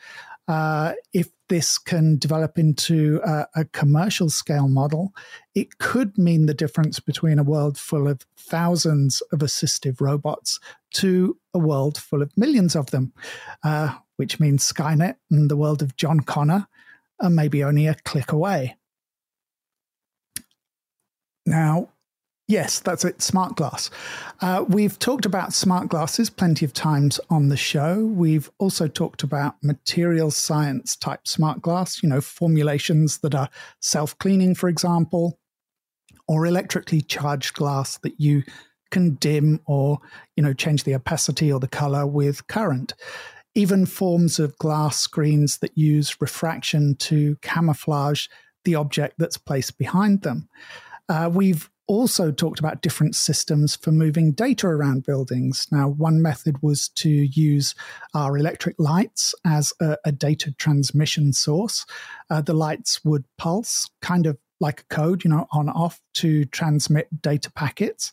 Uh, 0.48 0.92
if 1.12 1.30
this 1.48 1.78
can 1.78 2.18
develop 2.18 2.58
into 2.58 3.20
a, 3.24 3.46
a, 3.54 3.64
commercial 3.66 4.28
scale 4.30 4.68
model, 4.68 5.12
it 5.54 5.78
could 5.78 6.16
mean 6.18 6.46
the 6.46 6.54
difference 6.54 7.00
between 7.00 7.38
a 7.38 7.44
world 7.44 7.78
full 7.78 8.08
of 8.08 8.26
thousands 8.36 9.20
of 9.32 9.40
assistive 9.40 10.00
robots 10.00 10.58
to 10.94 11.36
a 11.54 11.58
world 11.58 11.98
full 11.98 12.22
of 12.22 12.36
millions 12.36 12.74
of 12.74 12.90
them, 12.90 13.12
uh, 13.62 13.94
which 14.16 14.40
means 14.40 14.70
Skynet 14.70 15.16
and 15.30 15.50
the 15.50 15.56
world 15.56 15.82
of 15.82 15.96
John 15.96 16.20
Connor 16.20 16.66
are 17.20 17.30
maybe 17.30 17.62
only 17.62 17.86
a 17.86 17.94
click 17.94 18.32
away. 18.32 18.76
Now, 21.44 21.90
Yes, 22.48 22.78
that's 22.78 23.04
it. 23.04 23.20
Smart 23.22 23.56
glass. 23.56 23.90
Uh, 24.40 24.64
we've 24.68 25.00
talked 25.00 25.26
about 25.26 25.52
smart 25.52 25.88
glasses 25.88 26.30
plenty 26.30 26.64
of 26.64 26.72
times 26.72 27.18
on 27.28 27.48
the 27.48 27.56
show. 27.56 28.04
We've 28.04 28.48
also 28.58 28.86
talked 28.86 29.24
about 29.24 29.56
material 29.64 30.30
science 30.30 30.94
type 30.94 31.26
smart 31.26 31.60
glass, 31.60 32.04
you 32.04 32.08
know, 32.08 32.20
formulations 32.20 33.18
that 33.18 33.34
are 33.34 33.48
self 33.80 34.16
cleaning, 34.18 34.54
for 34.54 34.68
example, 34.68 35.40
or 36.28 36.46
electrically 36.46 37.00
charged 37.00 37.54
glass 37.54 37.98
that 37.98 38.20
you 38.20 38.44
can 38.92 39.14
dim 39.16 39.60
or, 39.66 39.98
you 40.36 40.42
know, 40.44 40.52
change 40.52 40.84
the 40.84 40.94
opacity 40.94 41.52
or 41.52 41.58
the 41.58 41.66
color 41.66 42.06
with 42.06 42.46
current. 42.46 42.94
Even 43.56 43.86
forms 43.86 44.38
of 44.38 44.56
glass 44.58 44.98
screens 44.98 45.58
that 45.58 45.76
use 45.76 46.20
refraction 46.20 46.94
to 46.96 47.36
camouflage 47.42 48.28
the 48.64 48.76
object 48.76 49.16
that's 49.18 49.38
placed 49.38 49.78
behind 49.78 50.22
them. 50.22 50.48
Uh, 51.08 51.28
we've 51.32 51.70
also 51.86 52.30
talked 52.30 52.58
about 52.58 52.82
different 52.82 53.14
systems 53.14 53.76
for 53.76 53.92
moving 53.92 54.32
data 54.32 54.66
around 54.66 55.04
buildings. 55.04 55.66
Now, 55.70 55.88
one 55.88 56.20
method 56.20 56.62
was 56.62 56.88
to 56.90 57.08
use 57.08 57.74
our 58.14 58.36
electric 58.36 58.76
lights 58.78 59.34
as 59.44 59.72
a, 59.80 59.96
a 60.04 60.12
data 60.12 60.52
transmission 60.52 61.32
source. 61.32 61.86
Uh, 62.28 62.40
the 62.40 62.54
lights 62.54 63.04
would 63.04 63.24
pulse, 63.38 63.88
kind 64.02 64.26
of 64.26 64.38
like 64.60 64.80
a 64.80 64.94
code, 64.94 65.24
you 65.24 65.30
know, 65.30 65.46
on 65.52 65.68
off 65.68 66.00
to 66.14 66.44
transmit 66.46 67.22
data 67.22 67.50
packets. 67.52 68.12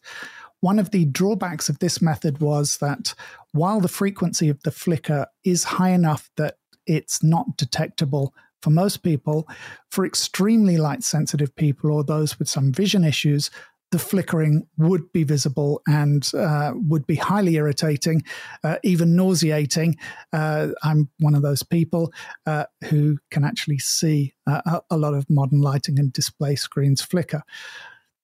One 0.59 0.79
of 0.79 0.91
the 0.91 1.05
drawbacks 1.05 1.67
of 1.67 1.79
this 1.79 2.01
method 2.01 2.39
was 2.39 2.77
that 2.77 3.15
while 3.51 3.81
the 3.81 3.87
frequency 3.87 4.49
of 4.49 4.61
the 4.63 4.71
flicker 4.71 5.27
is 5.43 5.63
high 5.63 5.89
enough 5.89 6.29
that 6.37 6.57
it's 6.85 7.23
not 7.23 7.57
detectable 7.57 8.33
for 8.63 8.69
most 8.69 9.03
people, 9.03 9.45
for 9.91 10.05
extremely 10.05 10.77
light 10.77 11.03
sensitive 11.03 11.53
people 11.57 11.91
or 11.91 12.01
those 12.01 12.39
with 12.39 12.47
some 12.47 12.71
vision 12.71 13.03
issues, 13.03 13.51
the 13.91 13.99
flickering 13.99 14.65
would 14.77 15.11
be 15.11 15.23
visible 15.23 15.81
and 15.85 16.31
uh, 16.33 16.71
would 16.73 17.05
be 17.05 17.15
highly 17.15 17.55
irritating, 17.55 18.23
uh, 18.63 18.77
even 18.83 19.17
nauseating. 19.17 19.97
Uh, 20.31 20.69
I'm 20.81 21.09
one 21.19 21.35
of 21.35 21.41
those 21.41 21.61
people 21.61 22.11
uh, 22.47 22.65
who 22.85 23.17
can 23.31 23.43
actually 23.43 23.79
see 23.79 24.33
uh, 24.47 24.79
a 24.89 24.97
lot 24.97 25.13
of 25.13 25.29
modern 25.29 25.61
lighting 25.61 25.99
and 25.99 26.11
display 26.11 26.55
screens 26.55 27.01
flicker. 27.01 27.43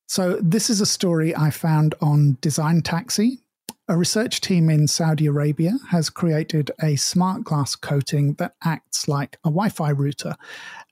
So, 0.07 0.39
this 0.41 0.71
is 0.71 0.81
a 0.81 0.87
story 0.87 1.35
I 1.35 1.51
found 1.51 1.93
on 2.01 2.37
Design 2.41 2.81
Taxi. 2.81 3.43
A 3.91 3.97
research 3.97 4.39
team 4.39 4.69
in 4.69 4.87
Saudi 4.87 5.25
Arabia 5.25 5.73
has 5.89 6.11
created 6.11 6.69
a 6.79 6.95
smart 6.95 7.43
glass 7.43 7.75
coating 7.75 8.35
that 8.35 8.53
acts 8.63 9.07
like 9.07 9.39
a 9.43 9.49
Wi 9.49 9.69
Fi 9.69 9.89
router, 9.89 10.35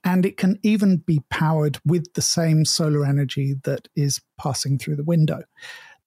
and 0.02 0.26
it 0.26 0.36
can 0.36 0.58
even 0.64 0.96
be 0.96 1.22
powered 1.30 1.78
with 1.86 2.12
the 2.14 2.22
same 2.22 2.64
solar 2.64 3.06
energy 3.06 3.54
that 3.62 3.86
is 3.94 4.20
passing 4.36 4.78
through 4.78 4.96
the 4.96 5.04
window. 5.04 5.44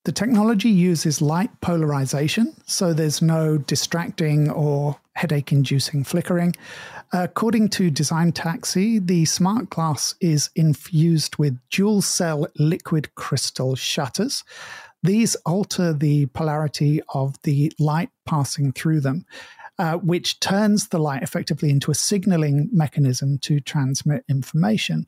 The 0.04 0.12
technology 0.12 0.68
uses 0.68 1.22
light 1.22 1.62
polarization, 1.62 2.58
so 2.66 2.92
there's 2.92 3.22
no 3.22 3.58
distracting 3.58 4.50
or 4.50 5.00
headache 5.14 5.54
inducing 5.54 6.04
flickering. 6.04 6.56
According 7.14 7.70
to 7.70 7.90
Design 7.90 8.34
Taxi, 8.34 9.00
the 9.00 9.24
smart 9.24 9.70
glass 9.70 10.16
is 10.20 10.50
infused 10.56 11.38
with 11.38 11.58
dual 11.70 12.02
cell 12.02 12.48
liquid 12.58 13.16
crystal 13.16 13.76
shutters. 13.76 14.44
These 15.04 15.36
alter 15.46 15.94
the 15.94 16.28
polarity 16.28 17.02
of 17.10 17.42
the 17.44 17.74
light 17.80 18.10
passing 18.26 18.72
through 18.72 19.02
them, 19.02 19.26
uh, 19.80 19.98
which 19.98 20.40
turns 20.40 20.90
the 20.90 21.00
light 21.00 21.24
effectively 21.24 21.70
into 21.72 21.90
a 21.90 21.96
signaling 21.96 22.70
mechanism 22.72 23.40
to 23.40 23.60
transmit 23.60 24.24
information, 24.30 25.08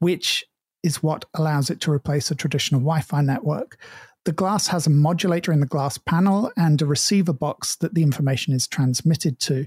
which 0.00 0.44
is 0.82 1.02
what 1.02 1.24
allows 1.34 1.70
it 1.70 1.80
to 1.82 1.92
replace 1.92 2.30
a 2.30 2.34
traditional 2.34 2.80
Wi 2.80 3.00
Fi 3.00 3.20
network. 3.20 3.78
The 4.24 4.32
glass 4.32 4.66
has 4.68 4.86
a 4.86 4.90
modulator 4.90 5.52
in 5.52 5.60
the 5.60 5.66
glass 5.66 5.98
panel 5.98 6.50
and 6.56 6.82
a 6.82 6.86
receiver 6.86 7.32
box 7.32 7.76
that 7.76 7.94
the 7.94 8.02
information 8.02 8.52
is 8.52 8.66
transmitted 8.66 9.38
to. 9.40 9.66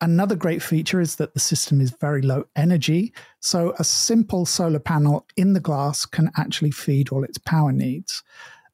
Another 0.00 0.34
great 0.34 0.62
feature 0.62 1.00
is 1.00 1.16
that 1.16 1.32
the 1.32 1.40
system 1.40 1.80
is 1.80 1.94
very 2.00 2.22
low 2.22 2.44
energy, 2.56 3.14
so 3.38 3.72
a 3.78 3.84
simple 3.84 4.44
solar 4.44 4.80
panel 4.80 5.26
in 5.36 5.52
the 5.52 5.60
glass 5.60 6.04
can 6.04 6.32
actually 6.36 6.72
feed 6.72 7.10
all 7.10 7.22
its 7.22 7.38
power 7.38 7.70
needs. 7.70 8.24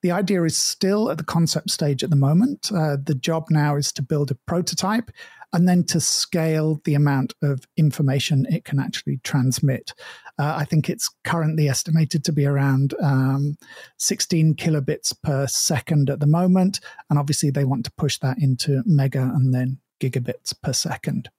The 0.02 0.12
idea 0.12 0.44
is 0.44 0.56
still 0.56 1.11
at 1.11 1.18
the 1.18 1.24
concept 1.24 1.70
stage 1.70 2.04
at 2.04 2.11
the 2.11 2.16
moment. 2.16 2.70
Uh, 2.72 2.96
the 3.02 3.14
job 3.14 3.46
now 3.50 3.76
is 3.76 3.92
to 3.92 4.02
build 4.02 4.30
a 4.30 4.37
prototype 4.46 5.11
and 5.52 5.68
then 5.68 5.82
to 5.82 6.00
scale 6.00 6.80
the 6.84 6.94
amount 6.94 7.34
of 7.42 7.66
information 7.76 8.46
it 8.50 8.64
can 8.64 8.78
actually 8.78 9.18
transmit. 9.24 9.92
Uh, 10.38 10.54
I 10.56 10.64
think 10.64 10.88
it's 10.88 11.11
currently 11.24 11.68
estimated 11.68 12.22
to 12.24 12.32
be 12.32 12.44
around 12.44 12.94
um, 13.02 13.56
16 13.96 14.54
kilobits 14.54 15.14
per 15.22 15.46
second 15.46 16.11
at 16.11 16.20
the 16.20 16.26
moment. 16.26 16.80
And 17.08 17.18
obviously, 17.18 17.50
they 17.50 17.64
want 17.64 17.84
to 17.87 17.92
push 17.92 18.18
that 18.18 18.38
into 18.40 18.82
mega 18.84 19.22
and 19.22 19.54
then 19.54 19.78
gigabits 20.00 20.54
per 20.62 20.72
second. 20.72 21.30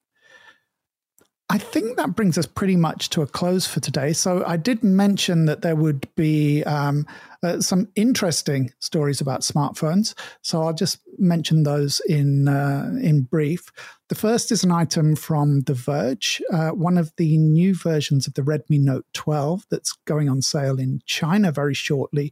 I 1.52 1.58
think 1.58 1.98
that 1.98 2.16
brings 2.16 2.38
us 2.38 2.46
pretty 2.46 2.76
much 2.76 3.10
to 3.10 3.24
a 3.24 3.28
close 3.28 3.66
for 3.66 3.80
today. 3.80 4.14
So 4.14 4.44
I 4.46 4.56
did 4.56 4.84
mention 4.84 5.46
that 5.46 5.64
there 5.64 5.76
would 5.76 6.08
be 6.14 6.64
um, 6.66 7.08
uh, 7.42 7.60
some 7.60 7.88
interesting 7.96 8.72
stories 8.78 9.20
about 9.20 9.42
smartphones. 9.42 10.14
So 10.44 10.62
I'll 10.62 10.74
just 10.74 11.00
mention 11.18 11.64
those 11.64 12.02
in 12.08 12.48
uh, 12.48 12.92
in 13.02 13.24
brief. 13.24 13.72
The 14.10 14.16
first 14.16 14.52
is 14.52 14.64
an 14.64 14.72
item 14.72 15.16
from 15.16 15.62
The 15.62 15.74
Verge, 15.74 16.40
uh, 16.54 16.70
one 16.70 17.00
of 17.00 17.12
the 17.18 17.36
new 17.40 17.74
versions 17.74 18.28
of 18.28 18.36
the 18.36 18.44
Redmi 18.44 18.80
Note 18.80 19.06
12 19.14 19.66
that's 19.72 19.94
going 20.06 20.30
on 20.30 20.44
sale 20.44 20.80
in 20.80 21.02
China 21.08 21.52
very 21.52 21.74
shortly. 21.74 22.32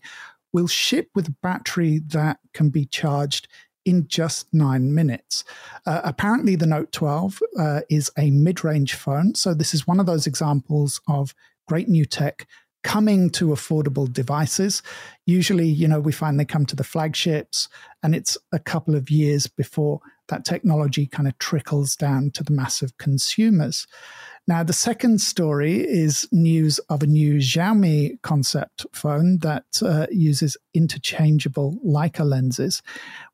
Will 0.53 0.67
ship 0.67 1.09
with 1.15 1.27
a 1.27 1.35
battery 1.41 2.01
that 2.07 2.37
can 2.53 2.69
be 2.69 2.85
charged 2.85 3.47
in 3.87 4.05
just 4.07 4.53
nine 4.53 4.93
minutes. 4.93 5.45
Uh, 5.85 6.01
apparently, 6.03 6.57
the 6.57 6.67
Note 6.67 6.91
12 6.91 7.41
uh, 7.57 7.81
is 7.89 8.11
a 8.17 8.29
mid 8.29 8.63
range 8.63 8.93
phone. 8.95 9.33
So, 9.33 9.53
this 9.53 9.73
is 9.73 9.87
one 9.87 9.99
of 9.99 10.05
those 10.05 10.27
examples 10.27 10.99
of 11.07 11.33
great 11.67 11.87
new 11.87 12.05
tech 12.05 12.45
coming 12.83 13.29
to 13.29 13.47
affordable 13.47 14.11
devices. 14.11 14.83
Usually, 15.25 15.67
you 15.67 15.87
know, 15.87 16.01
we 16.01 16.11
find 16.11 16.37
they 16.37 16.45
come 16.45 16.65
to 16.65 16.75
the 16.75 16.83
flagships, 16.83 17.69
and 18.03 18.13
it's 18.13 18.37
a 18.51 18.59
couple 18.59 18.93
of 18.93 19.09
years 19.09 19.47
before 19.47 20.01
that 20.29 20.45
technology 20.45 21.07
kind 21.07 21.27
of 21.27 21.37
trickles 21.37 21.95
down 21.95 22.31
to 22.31 22.43
the 22.43 22.53
mass 22.53 22.81
of 22.81 22.97
consumers. 22.97 23.87
Now, 24.47 24.63
the 24.63 24.71
second 24.71 25.19
story 25.19 25.81
is 25.81 26.25
news 26.31 26.79
of 26.89 27.03
a 27.03 27.07
new 27.07 27.35
Xiaomi 27.35 28.21
concept 28.21 28.85
phone 28.93 29.39
that 29.39 29.65
uh, 29.81 30.07
uses 30.09 30.55
interchangeable 30.73 31.77
Leica 31.85 32.25
lenses. 32.25 32.81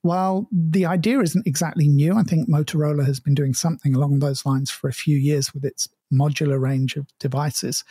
While 0.01 0.47
the 0.51 0.87
idea 0.87 1.19
isn't 1.19 1.45
exactly 1.45 1.87
new, 1.87 2.15
I 2.15 2.23
think 2.23 2.49
Motorola 2.49 3.05
has 3.05 3.19
been 3.19 3.35
doing 3.35 3.53
something 3.53 3.93
along 3.93 4.19
those 4.19 4.43
lines 4.43 4.71
for 4.71 4.87
a 4.87 4.93
few 4.93 5.15
years 5.15 5.53
with 5.53 5.63
its 5.63 5.87
modular 6.11 6.59
range 6.59 6.95
of 6.95 7.05
devices. 7.19 7.83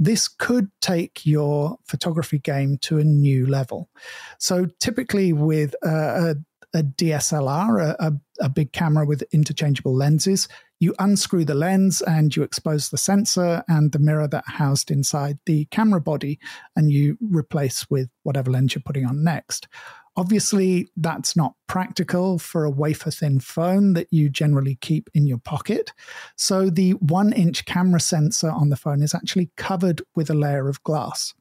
This 0.00 0.26
could 0.26 0.70
take 0.80 1.24
your 1.24 1.76
photography 1.84 2.38
game 2.38 2.78
to 2.78 2.98
a 2.98 3.04
new 3.04 3.46
level. 3.46 3.90
So, 4.38 4.66
typically, 4.80 5.32
with 5.32 5.74
uh, 5.86 6.34
a, 6.34 6.36
a 6.74 6.82
DSLR, 6.82 7.82
a, 7.82 8.06
a, 8.06 8.12
a 8.40 8.48
big 8.48 8.72
camera 8.72 9.04
with 9.04 9.22
interchangeable 9.32 9.94
lenses, 9.94 10.48
you 10.80 10.94
unscrew 10.98 11.44
the 11.44 11.54
lens 11.54 12.00
and 12.00 12.34
you 12.34 12.42
expose 12.42 12.88
the 12.88 12.96
sensor 12.96 13.62
and 13.68 13.92
the 13.92 13.98
mirror 13.98 14.26
that 14.28 14.44
housed 14.46 14.90
inside 14.90 15.38
the 15.44 15.66
camera 15.66 16.00
body, 16.00 16.38
and 16.74 16.90
you 16.90 17.18
replace 17.20 17.88
with 17.90 18.08
whatever 18.22 18.50
lens 18.50 18.74
you're 18.74 18.82
putting 18.82 19.04
on 19.04 19.22
next. 19.22 19.68
Obviously, 20.16 20.90
that's 20.96 21.36
not 21.36 21.54
practical 21.68 22.38
for 22.38 22.64
a 22.64 22.70
wafer 22.70 23.10
thin 23.10 23.40
phone 23.40 23.92
that 23.92 24.08
you 24.10 24.28
generally 24.28 24.76
keep 24.80 25.08
in 25.14 25.26
your 25.26 25.38
pocket. 25.38 25.92
So, 26.36 26.68
the 26.68 26.92
one 26.92 27.32
inch 27.32 27.64
camera 27.64 28.00
sensor 28.00 28.50
on 28.50 28.70
the 28.70 28.76
phone 28.76 29.02
is 29.02 29.14
actually 29.14 29.50
covered 29.56 30.02
with 30.16 30.28
a 30.28 30.34
layer 30.34 30.68
of 30.68 30.82
glass. 30.82 31.34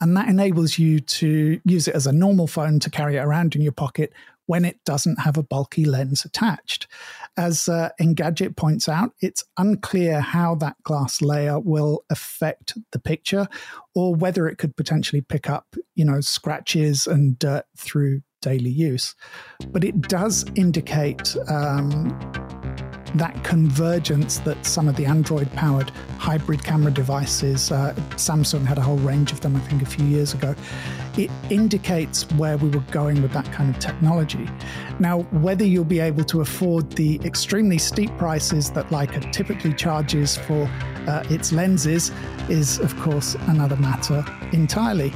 And 0.00 0.16
that 0.16 0.28
enables 0.28 0.78
you 0.78 1.00
to 1.00 1.60
use 1.64 1.88
it 1.88 1.94
as 1.94 2.06
a 2.06 2.12
normal 2.12 2.46
phone 2.46 2.80
to 2.80 2.90
carry 2.90 3.16
it 3.16 3.20
around 3.20 3.54
in 3.54 3.62
your 3.62 3.72
pocket 3.72 4.12
when 4.46 4.64
it 4.64 4.78
doesn't 4.84 5.20
have 5.20 5.38
a 5.38 5.42
bulky 5.42 5.84
lens 5.84 6.24
attached. 6.24 6.86
As 7.36 7.68
uh, 7.68 7.90
Engadget 8.00 8.56
points 8.56 8.88
out, 8.88 9.12
it's 9.20 9.44
unclear 9.56 10.20
how 10.20 10.54
that 10.56 10.76
glass 10.82 11.22
layer 11.22 11.58
will 11.58 12.04
affect 12.10 12.74
the 12.92 12.98
picture 12.98 13.48
or 13.94 14.14
whether 14.14 14.46
it 14.46 14.58
could 14.58 14.76
potentially 14.76 15.22
pick 15.22 15.48
up, 15.48 15.76
you 15.94 16.04
know, 16.04 16.20
scratches 16.20 17.06
and 17.06 17.38
dirt 17.38 17.64
through 17.76 18.20
daily 18.42 18.70
use. 18.70 19.14
But 19.68 19.84
it 19.84 20.02
does 20.02 20.44
indicate 20.54 21.34
um, 21.48 22.10
that 23.14 23.44
convergence 23.44 24.38
that 24.38 24.64
some 24.66 24.88
of 24.88 24.96
the 24.96 25.06
Android 25.06 25.50
powered 25.52 25.90
hybrid 26.18 26.64
camera 26.64 26.90
devices, 26.90 27.70
uh, 27.70 27.94
Samsung 28.10 28.64
had 28.64 28.78
a 28.78 28.80
whole 28.80 28.96
range 28.98 29.30
of 29.30 29.40
them, 29.40 29.54
I 29.56 29.60
think, 29.60 29.82
a 29.82 29.86
few 29.86 30.04
years 30.04 30.34
ago, 30.34 30.54
it 31.16 31.30
indicates 31.50 32.28
where 32.32 32.56
we 32.56 32.68
were 32.70 32.84
going 32.90 33.22
with 33.22 33.32
that 33.32 33.50
kind 33.52 33.72
of 33.72 33.78
technology. 33.78 34.48
Now, 34.98 35.20
whether 35.30 35.64
you'll 35.64 35.84
be 35.84 36.00
able 36.00 36.24
to 36.24 36.40
afford 36.40 36.90
the 36.92 37.20
extremely 37.24 37.78
steep 37.78 38.10
prices 38.18 38.70
that 38.70 38.88
Leica 38.88 39.30
typically 39.32 39.74
charges 39.74 40.36
for 40.36 40.68
uh, 41.06 41.22
its 41.30 41.52
lenses 41.52 42.10
is, 42.48 42.78
of 42.80 42.96
course, 42.98 43.36
another 43.46 43.76
matter 43.76 44.24
entirely 44.52 45.12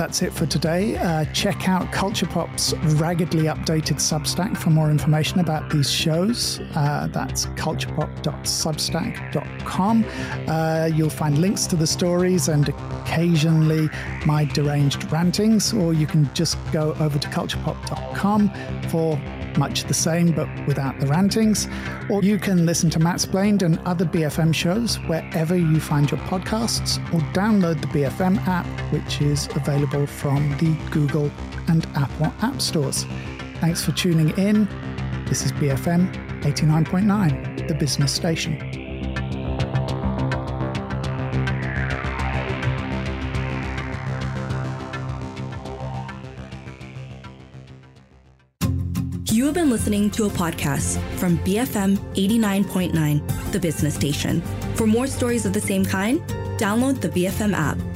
that's 0.00 0.22
it 0.22 0.32
for 0.32 0.46
today. 0.46 0.96
Uh, 0.96 1.26
check 1.26 1.68
out 1.68 1.92
Culture 1.92 2.24
Pop's 2.24 2.72
raggedly 2.96 3.44
updated 3.44 3.96
Substack 3.96 4.56
for 4.56 4.70
more 4.70 4.90
information 4.90 5.40
about 5.40 5.68
these 5.68 5.90
shows. 5.90 6.58
Uh, 6.74 7.06
that's 7.12 7.44
culturepop.substack.com. 7.48 10.04
Uh, 10.48 10.88
you'll 10.94 11.10
find 11.10 11.36
links 11.36 11.66
to 11.66 11.76
the 11.76 11.86
stories 11.86 12.48
and 12.48 12.70
occasionally 12.70 13.90
my 14.24 14.46
deranged 14.46 15.12
rantings, 15.12 15.74
or 15.74 15.92
you 15.92 16.06
can 16.06 16.32
just 16.32 16.56
go 16.72 16.96
over 16.98 17.18
to 17.18 17.28
culturepop.com 17.28 18.50
for 18.88 19.20
much 19.58 19.84
the 19.84 19.94
same 19.94 20.32
but 20.32 20.48
without 20.66 20.98
the 21.00 21.06
rantings. 21.06 21.68
Or 22.08 22.22
you 22.22 22.38
can 22.38 22.66
listen 22.66 22.90
to 22.90 22.98
Mattsplained 22.98 23.62
and 23.62 23.78
other 23.80 24.04
BFM 24.04 24.54
shows 24.54 24.96
wherever 25.00 25.56
you 25.56 25.80
find 25.80 26.10
your 26.10 26.20
podcasts, 26.20 26.98
or 27.12 27.20
download 27.32 27.80
the 27.80 27.86
BFM 27.88 28.38
app, 28.46 28.66
which 28.92 29.20
is 29.20 29.48
available 29.90 30.06
from 30.06 30.56
the 30.58 30.76
Google 30.90 31.30
and 31.68 31.86
Apple 31.96 32.32
app 32.42 32.60
stores. 32.60 33.04
Thanks 33.60 33.84
for 33.84 33.92
tuning 33.92 34.30
in. 34.38 34.68
This 35.26 35.44
is 35.44 35.52
BFM 35.52 36.12
89.9, 36.42 37.68
the 37.68 37.74
business 37.74 38.12
station. 38.12 38.58
You 49.32 49.46
have 49.46 49.54
been 49.54 49.70
listening 49.70 50.10
to 50.10 50.24
a 50.24 50.28
podcast 50.28 51.00
from 51.18 51.38
BFM 51.38 51.96
89.9, 52.14 53.52
the 53.52 53.60
business 53.60 53.94
station. 53.94 54.42
For 54.74 54.86
more 54.86 55.06
stories 55.06 55.46
of 55.46 55.52
the 55.52 55.60
same 55.60 55.84
kind, 55.84 56.20
download 56.58 57.00
the 57.00 57.08
BFM 57.08 57.54
app. 57.54 57.89